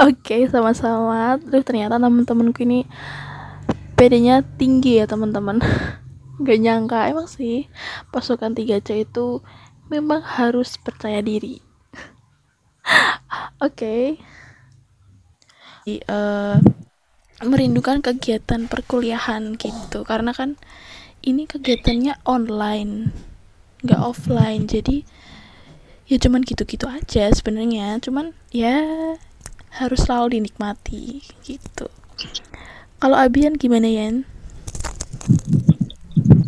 Oke, 0.04 0.52
sama-sama. 0.52 1.40
Terus 1.40 1.64
ternyata 1.64 1.96
temen-temenku 1.96 2.60
ini 2.68 2.84
PD-nya 3.96 4.44
tinggi 4.60 5.00
ya, 5.00 5.06
teman-teman. 5.08 5.62
Gak 6.46 6.58
nyangka 6.60 7.08
emang 7.08 7.30
sih 7.30 7.70
pasukan 8.12 8.52
3C 8.58 9.06
itu 9.06 9.40
memang 9.92 10.24
harus 10.24 10.80
percaya 10.80 11.20
diri. 11.20 11.60
Oke. 13.68 14.16
Di, 15.84 16.00
eh, 16.00 16.58
merindukan 17.42 18.00
kegiatan 18.00 18.70
perkuliahan 18.72 19.58
gitu 19.58 20.06
karena 20.06 20.32
kan 20.32 20.56
ini 21.26 21.50
kegiatannya 21.50 22.22
online 22.24 23.10
nggak 23.82 23.98
offline 23.98 24.70
jadi 24.70 25.02
ya 26.06 26.22
cuman 26.22 26.46
gitu-gitu 26.46 26.86
aja 26.86 27.34
sebenarnya 27.34 27.98
cuman 27.98 28.38
ya 28.54 28.78
harus 29.74 30.06
selalu 30.06 30.38
dinikmati 30.38 31.26
gitu. 31.48 31.88
Kalau 33.02 33.18
Abian 33.18 33.58
gimana 33.58 33.90
Yan? 33.90 34.28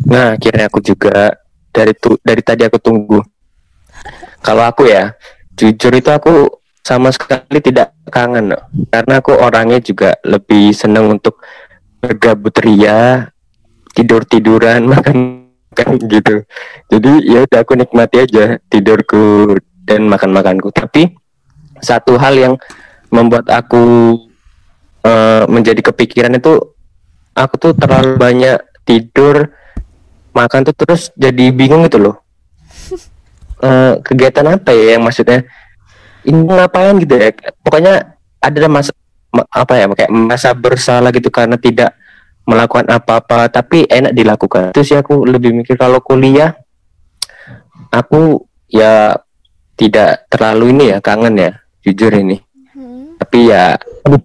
Nah, 0.06 0.38
akhirnya 0.38 0.70
aku 0.70 0.78
juga 0.84 1.34
dari 1.74 1.96
tu 1.96 2.14
dari 2.20 2.44
tadi 2.44 2.62
aku 2.62 2.78
tunggu. 2.78 3.18
Kalau 4.44 4.64
aku 4.64 4.88
ya, 4.88 5.16
jujur 5.56 5.92
itu 5.94 6.10
aku 6.12 6.60
sama 6.84 7.08
sekali 7.08 7.64
tidak 7.64 7.96
kangen, 8.12 8.52
karena 8.92 9.14
aku 9.18 9.32
orangnya 9.32 9.80
juga 9.80 10.12
lebih 10.20 10.76
seneng 10.76 11.08
untuk 11.08 11.40
bergabut 12.04 12.52
ria, 12.60 13.32
tidur 13.96 14.28
tiduran, 14.28 14.84
makan 14.92 15.48
makan 15.72 15.96
gitu. 16.06 16.44
Jadi 16.92 17.12
ya 17.24 17.48
udah 17.48 17.60
aku 17.64 17.72
nikmati 17.74 18.16
aja 18.28 18.60
tidurku 18.68 19.56
dan 19.88 20.04
makan 20.06 20.30
makanku. 20.36 20.68
Tapi 20.70 21.16
satu 21.80 22.20
hal 22.20 22.36
yang 22.36 22.54
membuat 23.08 23.48
aku 23.48 24.16
eh, 25.02 25.44
menjadi 25.48 25.80
kepikiran 25.80 26.36
itu, 26.36 26.60
aku 27.32 27.54
tuh 27.56 27.72
terlalu 27.74 28.20
banyak 28.20 28.60
tidur 28.84 29.50
makan 30.34 30.66
tuh 30.66 30.74
terus 30.76 31.10
jadi 31.16 31.50
bingung 31.54 31.86
gitu 31.86 31.98
loh 32.02 32.23
Eh, 33.64 33.92
kegiatan 34.04 34.44
apa 34.60 34.76
ya 34.76 34.92
yang 35.00 35.08
maksudnya 35.08 35.40
ini 36.20 36.36
ngapain 36.44 37.00
gitu 37.00 37.16
ya 37.16 37.32
pokoknya 37.64 38.12
ada 38.36 38.68
masa 38.68 38.92
ma- 39.32 39.48
apa 39.48 39.72
ya 39.80 39.88
kayak 39.88 40.12
masa 40.12 40.52
bersalah 40.52 41.08
gitu 41.08 41.32
karena 41.32 41.56
tidak 41.56 41.96
melakukan 42.44 42.84
apa-apa 42.92 43.48
tapi 43.48 43.88
enak 43.88 44.12
dilakukan 44.12 44.76
itu 44.76 44.84
sih 44.84 45.00
aku 45.00 45.24
lebih 45.24 45.56
mikir 45.56 45.80
kalau 45.80 46.04
kuliah 46.04 46.52
aku 47.88 48.44
ya 48.68 49.16
tidak 49.80 50.28
terlalu 50.28 50.76
ini 50.76 50.84
ya 50.92 50.98
kangen 51.00 51.34
ya 51.40 51.52
jujur 51.80 52.12
ini 52.12 52.44
Hmm. 52.74 53.14
tapi 53.22 53.54
ya 53.54 53.78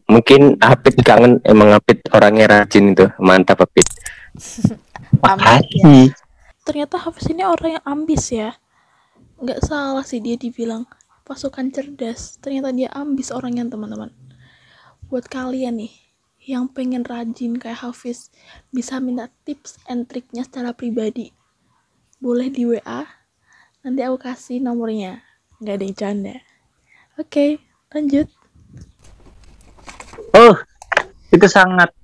mungkin 0.09 0.57
Apit 0.57 0.99
kangen 1.05 1.37
emang 1.45 1.69
Apit 1.77 2.01
orangnya 2.09 2.59
rajin 2.59 2.97
itu 2.97 3.05
mantap 3.21 3.61
Apit 3.61 3.85
Makasih. 5.23 6.11
Ternyata 6.65 6.97
Hafiz 7.01 7.29
ini 7.29 7.41
orang 7.45 7.77
yang 7.77 7.85
ambis 7.85 8.29
ya. 8.29 8.53
Nggak 9.39 9.63
salah 9.63 10.03
sih 10.03 10.19
dia 10.19 10.35
dibilang 10.35 10.83
pasukan 11.23 11.71
cerdas. 11.71 12.35
Ternyata 12.43 12.75
dia 12.75 12.91
ambis 12.91 13.31
orangnya 13.31 13.63
teman-teman. 13.67 14.11
Buat 15.07 15.31
kalian 15.31 15.79
nih 15.79 15.95
yang 16.43 16.67
pengen 16.67 17.07
rajin 17.07 17.55
kayak 17.55 17.79
Hafiz 17.85 18.33
bisa 18.73 18.99
minta 18.99 19.31
tips 19.47 19.79
and 19.87 20.11
triknya 20.11 20.43
secara 20.43 20.75
pribadi. 20.75 21.31
Boleh 22.19 22.51
di 22.51 22.67
WA. 22.67 23.07
Nanti 23.79 24.03
aku 24.03 24.19
kasih 24.19 24.59
nomornya. 24.59 25.23
Nggak 25.63 25.75
ada 25.79 25.85
yang 25.87 25.95
canda. 25.95 26.35
Oke, 27.15 27.63
lanjut. 27.95 28.27
Oh, 30.35 30.55
itu 31.31 31.47
sangat 31.47 31.95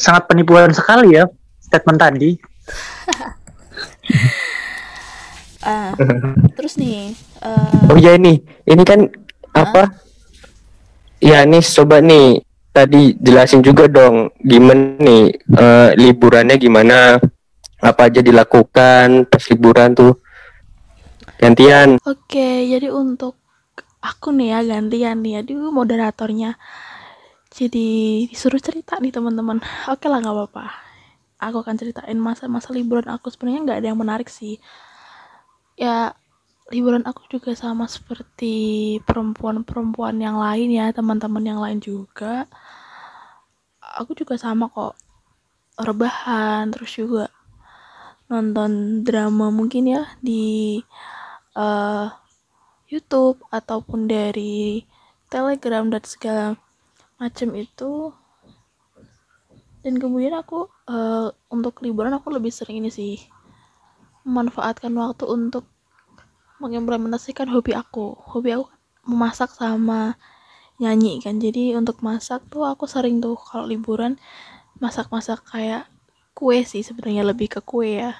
sangat 0.00 0.24
penipuan 0.30 0.72
sekali 0.72 1.12
ya 1.12 1.28
statement 1.60 2.00
tadi. 2.00 2.30
Ah, 5.64 5.96
terus 6.56 6.76
nih, 6.76 7.16
eh, 7.40 7.88
Oh 7.90 7.96
ya 7.96 8.14
ini, 8.20 8.44
ini 8.68 8.82
kan 8.84 9.08
apa? 9.56 9.88
Ya 11.24 11.42
nih 11.48 11.64
coba 11.64 12.04
nih 12.04 12.44
tadi 12.74 13.16
jelasin 13.16 13.64
juga 13.64 13.88
dong 13.88 14.28
gimana 14.44 15.00
nih 15.00 15.24
eh, 15.56 15.90
liburannya 15.96 16.56
gimana? 16.60 17.16
Apa 17.80 18.08
aja 18.08 18.20
dilakukan 18.24 19.28
pas 19.28 19.44
liburan 19.52 19.92
tuh? 19.96 20.12
Gantian. 21.40 22.00
Oke, 22.04 22.64
jadi 22.68 22.88
untuk 22.88 23.36
aku 24.00 24.32
nih 24.32 24.56
ya 24.56 24.60
gantian 24.64 25.20
nih, 25.20 25.44
aduh 25.44 25.72
moderatornya. 25.72 26.56
Jadi 27.54 28.24
disuruh 28.28 28.58
cerita 28.58 28.98
nih 28.98 29.14
teman-teman. 29.14 29.62
Oke 29.92 30.10
lah 30.10 30.18
nggak 30.18 30.34
apa-apa. 30.34 30.66
Aku 31.38 31.60
akan 31.62 31.76
ceritain 31.76 32.16
masa-masa 32.18 32.72
liburan 32.72 33.06
aku 33.06 33.28
sebenarnya 33.30 33.60
nggak 33.62 33.78
ada 33.84 33.88
yang 33.92 34.00
menarik 34.00 34.28
sih. 34.32 34.58
Ya 35.84 36.16
liburan 36.72 37.04
aku 37.04 37.28
juga 37.28 37.52
sama 37.52 37.84
seperti 37.84 38.54
perempuan-perempuan 39.04 40.16
yang 40.16 40.40
lain 40.40 40.68
ya, 40.72 40.86
teman-teman 40.96 41.44
yang 41.44 41.60
lain 41.60 41.78
juga. 41.84 42.48
Aku 44.00 44.16
juga 44.16 44.40
sama 44.40 44.72
kok 44.72 44.96
rebahan 45.74 46.70
terus 46.70 46.94
juga 46.94 47.26
nonton 48.30 49.02
drama 49.02 49.50
mungkin 49.50 49.90
ya 49.90 50.02
di 50.22 50.78
eh, 51.58 52.06
YouTube 52.88 53.42
ataupun 53.50 54.06
dari 54.06 54.86
Telegram 55.26 55.90
dan 55.90 56.04
segala 56.06 56.46
macam 57.18 57.48
itu 57.58 58.14
dan 59.82 59.94
kemudian 59.98 60.38
aku 60.38 60.70
eh, 60.88 61.28
untuk 61.50 61.82
liburan 61.82 62.14
aku 62.14 62.30
lebih 62.30 62.54
sering 62.54 62.80
ini 62.80 62.90
sih 62.94 63.18
memanfaatkan 64.24 64.94
waktu 64.94 65.26
untuk 65.26 65.68
mengimplementasikan 66.64 67.52
hobi 67.52 67.76
aku. 67.76 68.16
Hobi 68.32 68.56
aku 68.56 68.72
memasak 69.04 69.52
sama 69.52 70.16
nyanyi 70.80 71.20
kan. 71.20 71.36
Jadi 71.36 71.76
untuk 71.76 72.00
masak 72.00 72.40
tuh 72.48 72.64
aku 72.64 72.88
sering 72.88 73.20
tuh 73.20 73.36
kalau 73.36 73.68
liburan 73.68 74.16
masak-masak 74.80 75.44
kayak 75.44 75.84
kue 76.32 76.64
sih 76.64 76.80
sebenarnya 76.80 77.22
lebih 77.28 77.52
ke 77.52 77.60
kue 77.60 78.00
ya. 78.00 78.16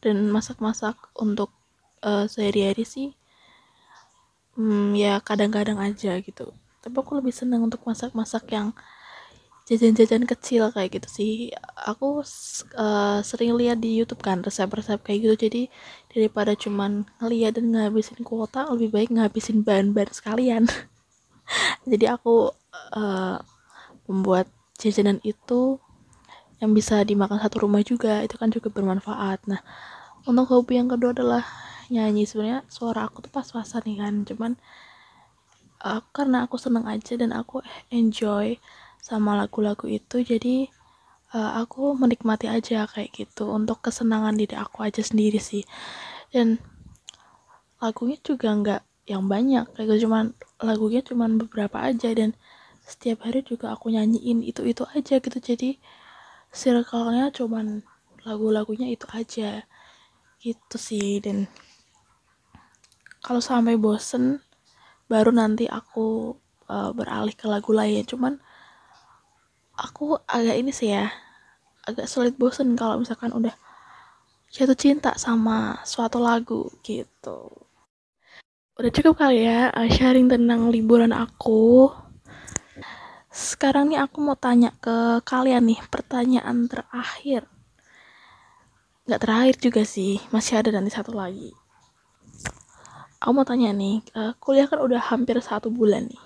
Dan 0.00 0.32
masak-masak 0.32 0.96
untuk 1.20 1.52
eh, 2.00 2.24
sehari-hari 2.24 2.88
sih 2.88 3.08
hmm, 4.58 4.98
ya 4.98 5.22
kadang-kadang 5.22 5.78
aja 5.78 6.18
gitu. 6.18 6.50
Tapi 6.82 6.94
aku 6.98 7.22
lebih 7.22 7.30
senang 7.30 7.62
untuk 7.68 7.86
masak-masak 7.86 8.50
yang 8.50 8.74
jajan-jajan 9.68 10.24
kecil 10.24 10.72
kayak 10.72 10.96
gitu 10.96 11.08
sih. 11.12 11.32
Aku 11.76 12.24
uh, 12.24 13.18
sering 13.20 13.52
lihat 13.60 13.84
di 13.84 14.00
YouTube 14.00 14.24
kan 14.24 14.40
resep-resep 14.40 15.04
kayak 15.04 15.18
gitu. 15.28 15.34
Jadi 15.48 15.62
daripada 16.08 16.56
cuman 16.56 17.04
ngeliat 17.20 17.60
dan 17.60 17.76
ngabisin 17.76 18.24
kuota 18.24 18.64
lebih 18.72 18.88
baik 18.88 19.12
ngabisin 19.12 19.60
bahan-bahan 19.60 20.08
sekalian. 20.16 20.64
Jadi 21.90 22.08
aku 22.08 22.48
uh, 22.96 23.36
membuat 24.08 24.48
jajanan 24.80 25.20
itu 25.20 25.76
yang 26.64 26.72
bisa 26.72 27.04
dimakan 27.04 27.36
satu 27.36 27.68
rumah 27.68 27.84
juga. 27.84 28.24
Itu 28.24 28.40
kan 28.40 28.48
juga 28.48 28.72
bermanfaat. 28.72 29.52
Nah 29.52 29.60
untuk 30.24 30.48
hobi 30.48 30.80
yang 30.80 30.88
kedua 30.88 31.12
adalah 31.12 31.44
nyanyi. 31.92 32.24
Sebenarnya 32.24 32.64
suara 32.72 33.04
aku 33.04 33.20
tuh 33.20 33.32
pas-pasan 33.36 33.84
nih 33.84 34.00
kan. 34.00 34.14
Cuman 34.24 34.56
uh, 35.84 36.00
karena 36.16 36.48
aku 36.48 36.56
seneng 36.56 36.88
aja 36.88 37.20
dan 37.20 37.36
aku 37.36 37.60
enjoy 37.92 38.56
sama 39.02 39.38
lagu-lagu 39.38 39.86
itu 39.88 40.20
jadi 40.22 40.68
uh, 41.34 41.60
aku 41.64 41.96
menikmati 41.96 42.48
aja 42.48 42.84
kayak 42.88 43.12
gitu 43.14 43.48
untuk 43.52 43.84
kesenangan 43.84 44.36
diri 44.36 44.56
aku 44.56 44.84
aja 44.84 45.00
sendiri 45.04 45.40
sih. 45.40 45.64
Dan 46.32 46.60
lagunya 47.80 48.18
juga 48.20 48.52
nggak 48.52 48.82
yang 49.08 49.24
banyak 49.24 49.64
kayak 49.72 49.86
gitu 49.88 50.10
cuman 50.10 50.36
lagunya 50.60 51.00
cuman 51.00 51.40
beberapa 51.40 51.80
aja 51.80 52.12
dan 52.12 52.36
setiap 52.84 53.24
hari 53.24 53.40
juga 53.44 53.72
aku 53.72 53.88
nyanyiin 53.92 54.44
itu 54.44 54.64
itu 54.64 54.84
aja 54.92 55.20
gitu. 55.20 55.38
Jadi 55.40 55.76
circle-nya 56.52 57.32
cuman 57.32 57.84
lagu-lagunya 58.24 58.88
itu 58.92 59.04
aja 59.12 59.64
gitu 60.40 60.76
sih. 60.76 61.20
Dan 61.20 61.48
kalau 63.20 63.40
sampai 63.44 63.76
bosen 63.76 64.40
baru 65.08 65.32
nanti 65.32 65.68
aku 65.68 66.36
uh, 66.68 66.90
beralih 66.92 67.36
ke 67.36 67.44
lagu 67.48 67.72
lain. 67.76 68.04
Cuman 68.04 68.40
aku 69.78 70.18
agak 70.26 70.58
ini 70.58 70.74
sih 70.74 70.90
ya 70.90 71.06
agak 71.86 72.10
sulit 72.10 72.34
bosen 72.34 72.74
kalau 72.74 72.98
misalkan 72.98 73.30
udah 73.30 73.54
jatuh 74.50 74.76
cinta 74.76 75.14
sama 75.16 75.80
suatu 75.86 76.18
lagu 76.18 76.68
gitu. 76.82 77.48
Udah 78.78 78.90
cukup 78.92 79.14
kali 79.18 79.46
ya 79.46 79.72
uh, 79.72 79.88
sharing 79.88 80.28
tentang 80.28 80.68
liburan 80.68 81.14
aku. 81.14 81.88
Sekarang 83.32 83.88
nih 83.88 84.02
aku 84.02 84.18
mau 84.20 84.36
tanya 84.36 84.74
ke 84.82 85.22
kalian 85.24 85.64
nih 85.68 85.80
pertanyaan 85.88 86.68
terakhir. 86.68 87.48
Nggak 89.08 89.20
terakhir 89.24 89.54
juga 89.62 89.82
sih 89.88 90.20
masih 90.34 90.60
ada 90.60 90.70
nanti 90.74 90.92
satu 90.92 91.16
lagi. 91.16 91.52
Aku 93.18 93.32
mau 93.34 93.48
tanya 93.48 93.72
nih 93.72 94.04
uh, 94.14 94.32
kuliah 94.38 94.68
kan 94.68 94.80
udah 94.80 95.00
hampir 95.08 95.40
satu 95.40 95.72
bulan 95.72 96.08
nih. 96.08 96.24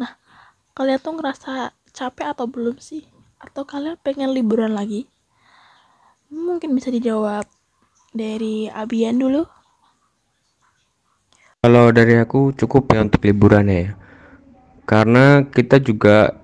Nah 0.00 0.16
kalian 0.76 1.00
tuh 1.00 1.14
ngerasa 1.16 1.72
capek 1.96 2.36
atau 2.36 2.44
belum 2.44 2.76
sih? 2.76 3.08
Atau 3.40 3.64
kalian 3.64 3.96
pengen 4.04 4.36
liburan 4.36 4.76
lagi? 4.76 5.08
Mungkin 6.28 6.76
bisa 6.76 6.92
dijawab 6.92 7.48
dari 8.12 8.68
Abian 8.68 9.16
dulu. 9.16 9.48
Kalau 11.64 11.88
dari 11.90 12.20
aku 12.20 12.52
cukup 12.52 12.92
ya 12.92 13.00
untuk 13.00 13.24
liburan 13.24 13.66
ya. 13.72 13.96
Karena 14.84 15.42
kita 15.48 15.80
juga 15.80 16.36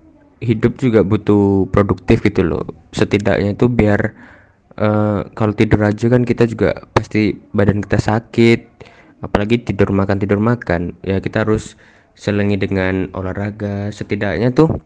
hidup 0.43 0.81
juga 0.81 1.05
butuh 1.05 1.69
produktif 1.69 2.25
gitu 2.25 2.43
loh. 2.43 2.65
Setidaknya 2.91 3.55
itu 3.55 3.69
biar 3.71 4.17
uh, 4.81 5.29
kalau 5.37 5.53
tidur 5.55 5.85
aja 5.87 6.11
kan 6.11 6.25
kita 6.27 6.49
juga 6.49 6.89
pasti 6.97 7.37
badan 7.53 7.85
kita 7.85 8.01
sakit. 8.01 8.61
Apalagi 9.23 9.63
tidur 9.63 9.95
makan 9.95 10.19
tidur 10.19 10.43
makan 10.43 10.99
ya 11.07 11.23
kita 11.23 11.47
harus 11.47 11.79
selengi 12.19 12.59
dengan 12.59 13.09
olahraga 13.15 13.95
setidaknya 13.95 14.51
tuh 14.51 14.83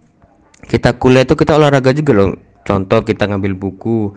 kita 0.64 0.96
kuliah 0.96 1.28
itu 1.28 1.36
kita 1.36 1.60
olahraga 1.60 1.92
juga 1.92 2.12
loh. 2.16 2.32
Contoh 2.64 3.04
kita 3.04 3.28
ngambil 3.28 3.52
buku 3.54 4.16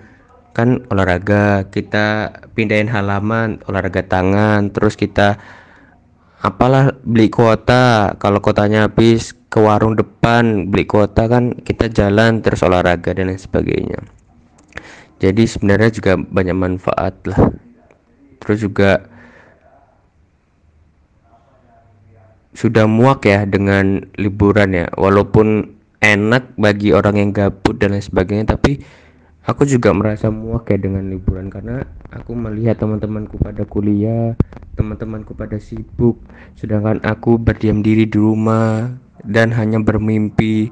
kan 0.56 0.82
olahraga 0.90 1.70
kita 1.70 2.34
pindahin 2.58 2.90
halaman 2.90 3.62
olahraga 3.70 4.02
tangan 4.02 4.74
terus 4.74 4.98
kita 4.98 5.38
apalah 6.40 6.96
beli 7.04 7.28
kuota. 7.28 8.16
Kalau 8.18 8.40
kotanya 8.40 8.88
habis 8.88 9.36
ke 9.52 9.60
warung 9.60 10.00
depan 10.00 10.72
beli 10.72 10.88
kuota 10.88 11.28
kan 11.28 11.54
kita 11.54 11.92
jalan 11.92 12.42
terus 12.42 12.64
olahraga 12.66 13.14
dan 13.14 13.30
lain 13.30 13.38
sebagainya. 13.38 14.00
Jadi 15.20 15.44
sebenarnya 15.46 15.92
juga 15.92 16.16
banyak 16.16 16.56
manfaat 16.56 17.20
lah. 17.28 17.52
Terus 18.40 18.64
juga 18.64 19.04
sudah 22.56 22.88
muak 22.88 23.28
ya 23.28 23.44
dengan 23.44 24.08
liburan 24.16 24.72
ya. 24.72 24.88
Walaupun 24.96 25.79
enak 26.00 26.56
bagi 26.56 26.96
orang 26.96 27.20
yang 27.20 27.30
gabut 27.36 27.76
dan 27.76 27.96
lain 27.96 28.04
sebagainya 28.04 28.56
tapi 28.56 28.80
aku 29.44 29.68
juga 29.68 29.92
merasa 29.92 30.32
muak 30.32 30.72
ya 30.72 30.78
dengan 30.80 31.08
liburan 31.12 31.52
karena 31.52 31.84
aku 32.12 32.34
melihat 32.34 32.80
teman-temanku 32.80 33.36
pada 33.40 33.68
kuliah 33.68 34.36
teman-temanku 34.80 35.36
pada 35.36 35.60
sibuk 35.60 36.20
sedangkan 36.56 37.04
aku 37.04 37.36
berdiam 37.36 37.84
diri 37.84 38.08
di 38.08 38.16
rumah 38.16 38.96
dan 39.28 39.52
hanya 39.52 39.84
bermimpi 39.84 40.72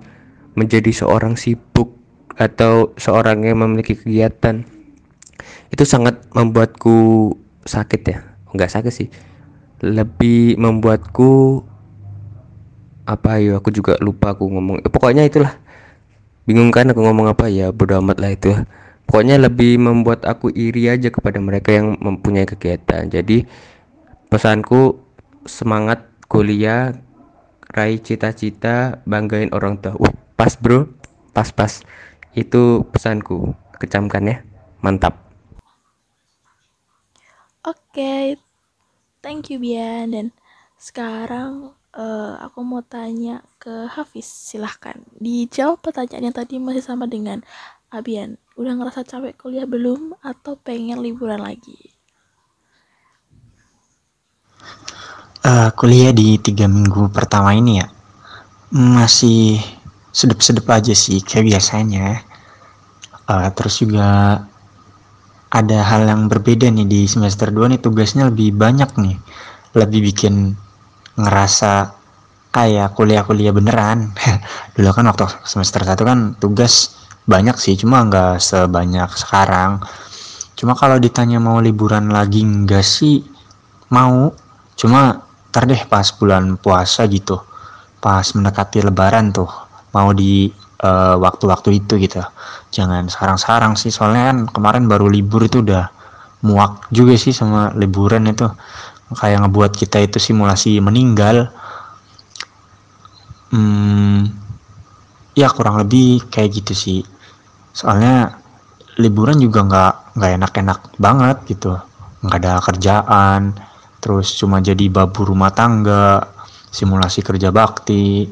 menjadi 0.58 0.90
seorang 0.90 1.36
sibuk 1.36 1.94
atau 2.38 2.94
seorang 2.96 3.44
yang 3.44 3.62
memiliki 3.62 3.98
kegiatan. 3.98 4.66
Itu 5.74 5.84
sangat 5.84 6.22
membuatku 6.32 7.34
sakit 7.66 8.02
ya. 8.08 8.18
Enggak 8.54 8.72
sakit 8.74 8.94
sih. 8.94 9.10
Lebih 9.86 10.58
membuatku 10.58 11.62
apa 13.08 13.40
ya 13.40 13.64
aku 13.64 13.72
juga 13.72 13.96
lupa 14.04 14.36
aku 14.36 14.52
ngomong. 14.52 14.84
Eh, 14.84 14.92
pokoknya 14.92 15.24
itulah. 15.24 15.56
Bingung 16.44 16.72
kan 16.76 16.92
aku 16.92 17.00
ngomong 17.00 17.32
apa? 17.32 17.48
Ya 17.48 17.72
bodo 17.72 17.96
amat 18.04 18.20
lah 18.20 18.36
itu. 18.36 18.52
Pokoknya 19.08 19.40
lebih 19.40 19.80
membuat 19.80 20.28
aku 20.28 20.52
iri 20.52 20.92
aja 20.92 21.08
kepada 21.08 21.40
mereka 21.40 21.72
yang 21.72 21.96
mempunyai 22.04 22.44
kegiatan. 22.44 23.08
Jadi 23.08 23.48
pesanku 24.28 25.00
semangat 25.48 26.04
kuliah 26.28 26.92
raih 27.72 28.04
cita-cita 28.04 29.00
banggain 29.08 29.56
orang 29.56 29.80
tua. 29.80 29.96
Uh 29.96 30.12
pas 30.36 30.60
bro. 30.60 30.92
Pas 31.32 31.48
pas. 31.56 31.72
Itu 32.36 32.84
pesanku. 32.92 33.56
Kecamkan 33.80 34.28
ya. 34.28 34.38
Mantap. 34.84 35.16
Oke. 37.64 37.96
Okay. 37.96 38.26
thank 39.24 39.48
you 39.48 39.60
Bian. 39.60 40.12
Dan 40.12 40.28
sekarang 40.76 41.77
uh, 41.96 42.34
aku 42.44 42.60
mau 42.66 42.84
tanya 42.84 43.46
ke 43.62 43.88
Hafiz, 43.88 44.28
silahkan. 44.28 45.00
Dijawab 45.22 45.80
pertanyaan 45.80 46.32
yang 46.32 46.36
tadi 46.36 46.60
masih 46.60 46.84
sama 46.84 47.08
dengan 47.08 47.40
Abian. 47.88 48.36
Udah 48.60 48.76
ngerasa 48.76 49.08
capek 49.08 49.38
kuliah 49.40 49.64
belum 49.64 50.20
atau 50.20 50.60
pengen 50.60 51.00
liburan 51.00 51.40
lagi? 51.40 51.96
Uh, 55.48 55.72
kuliah 55.80 56.12
di 56.12 56.36
tiga 56.44 56.68
minggu 56.68 57.08
pertama 57.08 57.56
ini 57.56 57.80
ya 57.80 57.88
masih 58.68 59.64
sedep-sedep 60.12 60.68
aja 60.68 60.92
sih 60.92 61.24
kayak 61.24 61.56
biasanya. 61.56 62.20
Uh, 63.28 63.48
terus 63.56 63.80
juga 63.80 64.44
ada 65.48 65.80
hal 65.88 66.04
yang 66.08 66.28
berbeda 66.28 66.68
nih 66.68 66.88
di 66.88 67.02
semester 67.08 67.48
2 67.48 67.72
nih 67.72 67.80
tugasnya 67.80 68.28
lebih 68.28 68.52
banyak 68.56 68.92
nih. 69.00 69.16
Lebih 69.72 70.12
bikin 70.12 70.58
ngerasa 71.18 71.98
kayak 72.54 72.94
kuliah-kuliah 72.96 73.52
beneran. 73.52 74.14
Dulu 74.78 74.90
kan 74.94 75.06
waktu 75.10 75.26
semester 75.44 75.84
satu 75.84 76.08
kan 76.08 76.38
tugas 76.38 76.96
banyak 77.28 77.58
sih 77.60 77.76
cuma 77.76 78.06
nggak 78.08 78.40
sebanyak 78.40 79.10
sekarang. 79.18 79.84
Cuma 80.58 80.74
kalau 80.74 80.98
ditanya 80.98 81.38
mau 81.38 81.60
liburan 81.60 82.10
lagi 82.14 82.42
enggak 82.46 82.86
sih 82.86 83.26
mau. 83.92 84.32
Cuma 84.78 85.26
ntar 85.50 85.66
deh 85.66 85.82
pas 85.90 86.06
bulan 86.14 86.54
puasa 86.62 87.10
gitu 87.10 87.42
pas 87.98 88.22
mendekati 88.38 88.86
lebaran 88.86 89.34
tuh 89.34 89.50
mau 89.90 90.14
di 90.14 90.54
eh, 90.78 91.16
waktu-waktu 91.18 91.70
uh, 91.74 91.78
itu 91.82 91.94
gitu. 91.98 92.22
Jangan 92.70 93.10
sekarang-sekarang 93.10 93.74
sih 93.74 93.90
soalnya 93.90 94.30
kan 94.30 94.38
kemarin 94.54 94.86
baru 94.86 95.10
libur 95.10 95.42
itu 95.42 95.66
udah 95.66 95.90
muak 96.46 96.94
juga 96.94 97.18
sih 97.18 97.34
sama 97.34 97.74
liburan 97.74 98.30
itu 98.30 98.46
kayak 99.16 99.48
ngebuat 99.48 99.72
kita 99.78 100.04
itu 100.04 100.20
simulasi 100.20 100.84
meninggal. 100.84 101.48
Hmm, 103.48 104.28
ya 105.32 105.48
kurang 105.54 105.80
lebih 105.80 106.28
kayak 106.28 106.60
gitu 106.60 106.74
sih. 106.76 107.00
Soalnya 107.72 108.36
liburan 109.00 109.40
juga 109.40 109.64
nggak 109.64 109.94
nggak 110.20 110.32
enak-enak 110.42 110.80
banget 111.00 111.38
gitu. 111.48 111.80
Nggak 112.26 112.40
ada 112.44 112.54
kerjaan 112.60 113.42
terus 113.98 114.36
cuma 114.38 114.62
jadi 114.62 114.88
babu 114.94 115.26
rumah 115.26 115.52
tangga 115.56 116.28
simulasi 116.72 117.24
kerja 117.24 117.52
bakti. 117.56 118.28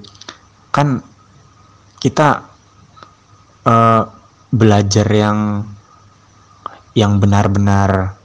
Kan 0.76 1.00
kita 2.04 2.44
uh, 3.64 4.04
belajar 4.52 5.08
yang 5.08 5.64
yang 6.96 7.20
benar-benar 7.20 8.16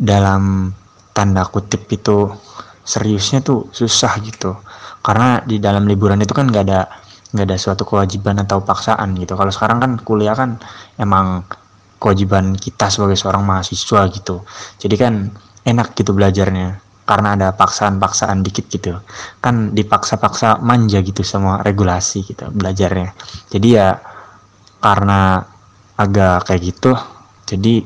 dalam 0.00 0.72
tanda 1.16 1.48
kutip 1.48 1.88
itu 1.88 2.28
seriusnya 2.84 3.40
tuh 3.40 3.72
susah 3.72 4.20
gitu. 4.20 4.52
Karena 5.00 5.40
di 5.40 5.56
dalam 5.56 5.88
liburan 5.88 6.20
itu 6.20 6.36
kan 6.36 6.52
nggak 6.52 6.64
ada 6.68 6.84
nggak 7.32 7.46
ada 7.48 7.56
suatu 7.56 7.88
kewajiban 7.88 8.36
atau 8.44 8.60
paksaan 8.60 9.16
gitu. 9.16 9.32
Kalau 9.32 9.48
sekarang 9.48 9.80
kan 9.80 9.92
kuliah 10.04 10.36
kan 10.36 10.60
emang 11.00 11.48
kewajiban 11.96 12.52
kita 12.60 12.92
sebagai 12.92 13.16
seorang 13.16 13.40
mahasiswa 13.48 14.04
gitu. 14.12 14.44
Jadi 14.76 14.94
kan 15.00 15.32
enak 15.64 15.96
gitu 15.96 16.12
belajarnya. 16.12 16.84
Karena 17.06 17.38
ada 17.38 17.54
paksaan-paksaan 17.54 18.42
dikit 18.44 18.66
gitu. 18.68 18.98
Kan 19.40 19.72
dipaksa-paksa 19.72 20.60
manja 20.60 21.00
gitu 21.00 21.24
sama 21.24 21.62
regulasi 21.64 22.26
gitu 22.26 22.50
belajarnya. 22.52 23.14
Jadi 23.48 23.68
ya 23.72 23.96
karena 24.82 25.40
agak 25.96 26.44
kayak 26.44 26.62
gitu 26.62 26.92
jadi 27.48 27.80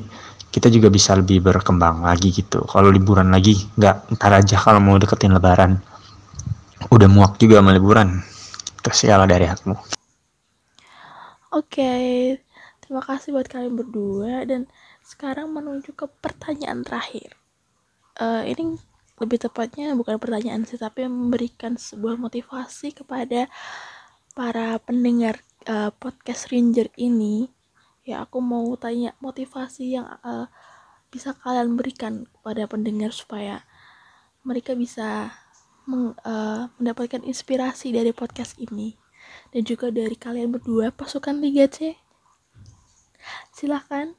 kita 0.51 0.67
juga 0.67 0.91
bisa 0.91 1.15
lebih 1.15 1.39
berkembang 1.39 2.03
lagi 2.03 2.35
gitu. 2.35 2.67
Kalau 2.67 2.91
liburan 2.91 3.31
lagi 3.31 3.55
nggak 3.79 4.19
ntar 4.19 4.35
aja 4.35 4.59
kalau 4.59 4.83
mau 4.83 4.99
deketin 4.99 5.31
lebaran. 5.31 5.79
Udah 6.91 7.07
muak 7.07 7.39
juga 7.39 7.63
sama 7.63 7.71
liburan. 7.71 8.19
Kalau 8.83 9.25
dari 9.29 9.47
aku. 9.47 9.71
Oke, 11.55 11.93
terima 12.83 12.99
kasih 12.99 13.31
buat 13.31 13.47
kalian 13.47 13.79
berdua. 13.79 14.43
Dan 14.43 14.67
sekarang 15.05 15.55
menuju 15.55 15.95
ke 15.95 16.09
pertanyaan 16.19 16.83
terakhir. 16.83 17.37
Eh, 18.19 18.51
ini 18.51 18.75
lebih 19.21 19.37
tepatnya 19.47 19.93
bukan 19.95 20.17
pertanyaan 20.19 20.67
sih, 20.67 20.81
tapi 20.81 21.07
memberikan 21.07 21.77
sebuah 21.77 22.17
motivasi 22.19 22.91
kepada 22.91 23.47
para 24.35 24.75
pendengar 24.83 25.39
eh, 25.63 25.93
podcast 25.95 26.51
Ranger 26.51 26.91
ini. 26.99 27.60
Ya, 28.01 28.25
aku 28.25 28.41
mau 28.41 28.65
tanya 28.81 29.13
motivasi 29.21 29.93
yang 29.93 30.09
eh, 30.25 30.49
bisa 31.13 31.37
kalian 31.37 31.77
berikan 31.77 32.25
kepada 32.25 32.65
pendengar 32.65 33.13
supaya 33.13 33.61
mereka 34.41 34.73
bisa 34.73 35.29
meng- 35.85 36.17
eh, 36.25 36.61
mendapatkan 36.81 37.21
inspirasi 37.21 37.93
dari 37.93 38.09
podcast 38.09 38.57
ini 38.57 38.97
dan 39.53 39.61
juga 39.61 39.93
dari 39.93 40.17
kalian 40.17 40.49
berdua 40.49 40.89
pasukan 40.89 41.37
Liga 41.37 41.69
C. 41.69 41.93
Silahkan. 43.53 44.17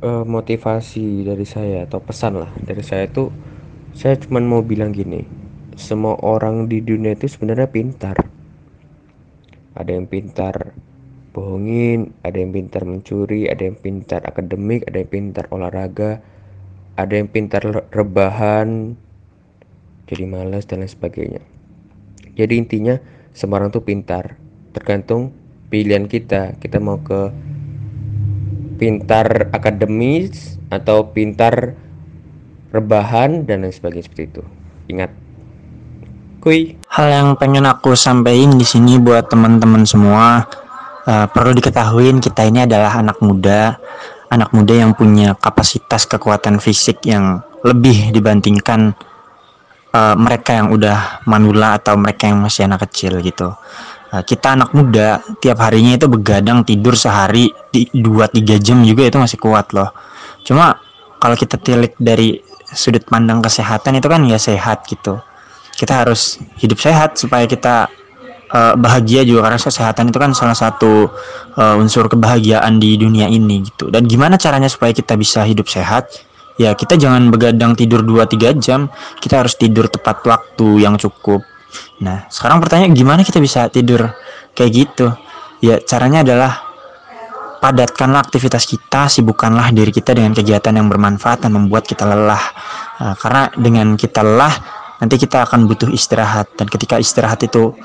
Eh, 0.00 0.24
motivasi 0.24 1.28
dari 1.28 1.44
saya 1.44 1.84
atau 1.84 2.00
pesan 2.00 2.40
lah 2.40 2.48
dari 2.64 2.80
saya 2.80 3.04
tuh 3.12 3.28
saya 3.92 4.16
cuman 4.16 4.48
mau 4.48 4.64
bilang 4.64 4.96
gini 4.96 5.28
semua 5.76 6.16
orang 6.24 6.72
di 6.72 6.80
dunia 6.80 7.12
itu 7.12 7.28
sebenarnya 7.28 7.68
pintar 7.68 8.16
ada 9.76 9.90
yang 9.92 10.08
pintar 10.08 10.72
bohongin 11.30 12.14
ada 12.26 12.38
yang 12.38 12.50
pintar 12.50 12.82
mencuri 12.82 13.46
ada 13.46 13.62
yang 13.62 13.78
pintar 13.78 14.22
akademik 14.26 14.82
ada 14.90 14.98
yang 14.98 15.10
pintar 15.10 15.44
olahraga 15.54 16.18
ada 16.98 17.14
yang 17.16 17.30
pintar 17.30 17.86
rebahan 17.94 18.98
jadi 20.10 20.26
malas 20.26 20.66
dan 20.66 20.82
lain 20.82 20.90
sebagainya. 20.90 21.38
Jadi 22.34 22.58
intinya 22.58 22.98
semua 23.30 23.62
orang 23.62 23.70
tuh 23.70 23.86
pintar. 23.86 24.34
Tergantung 24.74 25.30
pilihan 25.70 26.10
kita. 26.10 26.58
Kita 26.58 26.82
mau 26.82 26.98
ke 26.98 27.30
pintar 28.82 29.54
akademis 29.54 30.58
atau 30.66 31.14
pintar 31.14 31.78
rebahan 32.74 33.46
dan 33.46 33.62
lain 33.62 33.70
sebagainya 33.70 34.10
seperti 34.10 34.24
itu. 34.34 34.42
Ingat. 34.90 35.14
Kui. 36.42 36.74
Hal 36.90 37.06
yang 37.06 37.28
pengen 37.38 37.70
aku 37.70 37.94
sampaikan 37.94 38.58
di 38.58 38.66
sini 38.66 38.98
buat 38.98 39.30
teman-teman 39.30 39.86
semua 39.86 40.42
eh, 41.10 41.26
perlu 41.26 41.50
diketahui 41.58 42.14
kita 42.22 42.46
ini 42.46 42.70
adalah 42.70 43.02
anak 43.02 43.18
muda. 43.18 43.74
Anak 44.30 44.54
muda 44.54 44.78
yang 44.78 44.94
punya 44.94 45.34
kapasitas 45.34 46.06
kekuatan 46.06 46.62
fisik 46.62 47.02
yang 47.02 47.42
lebih 47.66 48.14
dibandingkan 48.14 48.94
eh, 49.90 50.14
mereka 50.14 50.54
yang 50.54 50.70
udah 50.70 51.26
manula 51.26 51.82
atau 51.82 51.98
mereka 51.98 52.30
yang 52.30 52.38
masih 52.38 52.70
anak 52.70 52.86
kecil 52.86 53.18
gitu. 53.18 53.50
Eh, 54.10 54.22
kita 54.26 54.58
anak 54.58 54.74
muda 54.74 55.22
tiap 55.38 55.62
harinya 55.62 55.94
itu 55.94 56.06
begadang 56.10 56.66
tidur 56.66 56.98
sehari 56.98 57.50
2-3 57.70 58.58
jam 58.58 58.82
juga 58.82 59.06
itu 59.06 59.18
masih 59.18 59.38
kuat 59.38 59.70
loh. 59.70 59.90
Cuma 60.42 60.78
kalau 61.22 61.38
kita 61.38 61.54
tilik 61.62 61.94
dari 61.94 62.42
sudut 62.70 63.06
pandang 63.06 63.38
kesehatan 63.38 63.98
itu 63.98 64.06
kan 64.10 64.22
ya 64.26 64.38
sehat 64.38 64.86
gitu. 64.90 65.18
Kita 65.74 66.02
harus 66.06 66.42
hidup 66.58 66.82
sehat 66.82 67.18
supaya 67.18 67.46
kita 67.46 67.86
eh, 68.54 68.74
bahagia 68.76 69.22
juga 69.26 69.46
karena 69.48 69.58
kesehatan 69.58 70.10
itu 70.10 70.18
kan 70.18 70.30
salah 70.34 70.56
satu 70.56 71.08
eh, 71.56 71.80
unsur 71.80 72.06
kebahagiaan 72.10 72.78
di 72.78 72.98
dunia 72.98 73.26
ini 73.30 73.66
gitu. 73.66 73.88
Dan 73.88 74.06
gimana 74.06 74.36
caranya 74.36 74.68
supaya 74.70 74.90
kita 74.94 75.14
bisa 75.14 75.46
hidup 75.46 75.66
sehat? 75.70 76.10
Ya 76.60 76.76
kita 76.76 77.00
jangan 77.00 77.32
begadang 77.32 77.72
tidur 77.72 78.04
2-3 78.04 78.60
jam, 78.60 78.92
kita 79.16 79.40
harus 79.40 79.56
tidur 79.56 79.88
tepat 79.88 80.20
waktu 80.28 80.84
yang 80.84 81.00
cukup. 81.00 81.40
Nah, 82.04 82.28
sekarang 82.28 82.60
pertanyaan 82.60 82.92
gimana 82.92 83.24
kita 83.24 83.40
bisa 83.40 83.70
tidur 83.72 84.12
kayak 84.52 84.70
gitu? 84.74 85.08
Ya 85.64 85.80
caranya 85.80 86.20
adalah 86.20 86.70
padatkanlah 87.60 88.24
aktivitas 88.24 88.64
kita, 88.64 89.06
sibukkanlah 89.08 89.72
diri 89.72 89.92
kita 89.92 90.16
dengan 90.16 90.32
kegiatan 90.32 90.72
yang 90.72 90.88
bermanfaat 90.88 91.44
dan 91.44 91.52
membuat 91.56 91.84
kita 91.84 92.08
lelah. 92.08 92.44
Nah, 93.00 93.14
karena 93.20 93.42
dengan 93.56 93.96
kita 93.96 94.24
lelah, 94.24 94.52
nanti 95.00 95.16
kita 95.20 95.48
akan 95.48 95.68
butuh 95.68 95.88
istirahat 95.92 96.56
dan 96.56 96.66
ketika 96.68 96.96
istirahat 97.00 97.40
itu 97.44 97.76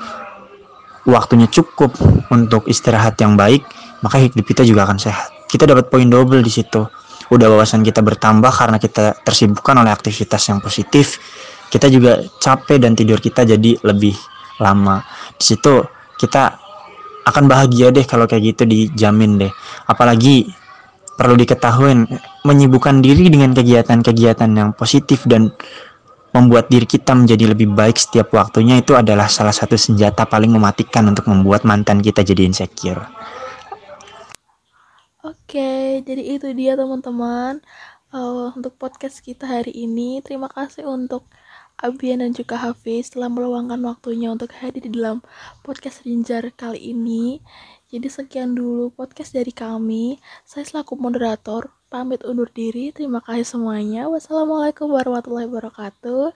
waktunya 1.06 1.46
cukup 1.48 1.94
untuk 2.28 2.66
istirahat 2.66 3.16
yang 3.22 3.38
baik, 3.38 3.62
maka 4.02 4.20
hidup 4.20 4.42
kita 4.42 4.66
juga 4.66 4.84
akan 4.84 4.98
sehat. 4.98 5.30
Kita 5.46 5.64
dapat 5.64 5.88
poin 5.88 6.06
double 6.06 6.42
di 6.42 6.50
situ. 6.50 6.82
Udah 7.30 7.50
wawasan 7.50 7.82
kita 7.82 8.02
bertambah 8.02 8.50
karena 8.50 8.78
kita 8.78 9.18
tersibukkan 9.22 9.82
oleh 9.82 9.90
aktivitas 9.90 10.42
yang 10.50 10.58
positif. 10.62 11.18
Kita 11.66 11.90
juga 11.90 12.22
capek 12.38 12.78
dan 12.78 12.94
tidur 12.94 13.18
kita 13.18 13.42
jadi 13.42 13.78
lebih 13.82 14.14
lama. 14.62 15.02
Di 15.34 15.54
situ 15.54 15.82
kita 16.18 16.54
akan 17.26 17.44
bahagia 17.50 17.90
deh 17.90 18.06
kalau 18.06 18.30
kayak 18.30 18.54
gitu 18.54 18.62
dijamin 18.66 19.42
deh. 19.42 19.52
Apalagi 19.90 20.46
perlu 21.18 21.34
diketahui 21.34 22.06
menyibukkan 22.46 23.02
diri 23.02 23.26
dengan 23.32 23.56
kegiatan-kegiatan 23.56 24.50
yang 24.52 24.70
positif 24.76 25.26
dan 25.26 25.50
membuat 26.36 26.68
diri 26.68 26.84
kita 26.84 27.16
menjadi 27.16 27.56
lebih 27.56 27.72
baik 27.72 27.96
setiap 27.96 28.28
waktunya 28.36 28.76
itu 28.84 28.92
adalah 28.92 29.24
salah 29.32 29.56
satu 29.56 29.80
senjata 29.80 30.28
paling 30.28 30.52
mematikan 30.52 31.08
untuk 31.08 31.32
membuat 31.32 31.64
mantan 31.64 32.04
kita 32.04 32.20
jadi 32.20 32.44
insecure. 32.44 33.00
Oke, 35.24 36.04
jadi 36.04 36.22
itu 36.36 36.52
dia 36.52 36.76
teman-teman 36.76 37.64
eh, 38.12 38.48
untuk 38.52 38.76
podcast 38.76 39.24
kita 39.24 39.48
hari 39.48 39.72
ini. 39.72 40.20
Terima 40.20 40.52
kasih 40.52 40.84
untuk 40.84 41.24
Abian 41.76 42.24
dan 42.24 42.32
juga 42.32 42.56
Hafiz 42.56 43.12
telah 43.12 43.28
meluangkan 43.28 43.76
waktunya 43.84 44.32
untuk 44.32 44.48
hadir 44.56 44.88
di 44.88 44.96
dalam 44.96 45.20
podcast 45.60 46.08
Rinjar 46.08 46.48
kali 46.56 46.96
ini. 46.96 47.44
Jadi 47.86 48.10
sekian 48.10 48.58
dulu 48.58 48.90
podcast 48.90 49.30
dari 49.30 49.54
kami. 49.54 50.18
Saya 50.42 50.66
selaku 50.66 50.98
moderator 50.98 51.70
pamit 51.86 52.26
undur 52.26 52.50
diri. 52.50 52.90
Terima 52.90 53.22
kasih 53.22 53.46
semuanya. 53.46 54.10
Wassalamualaikum 54.10 54.90
warahmatullahi 54.90 55.46
wabarakatuh. 55.46 56.34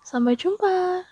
Sampai, 0.00 0.40
jumpa. 0.40 1.04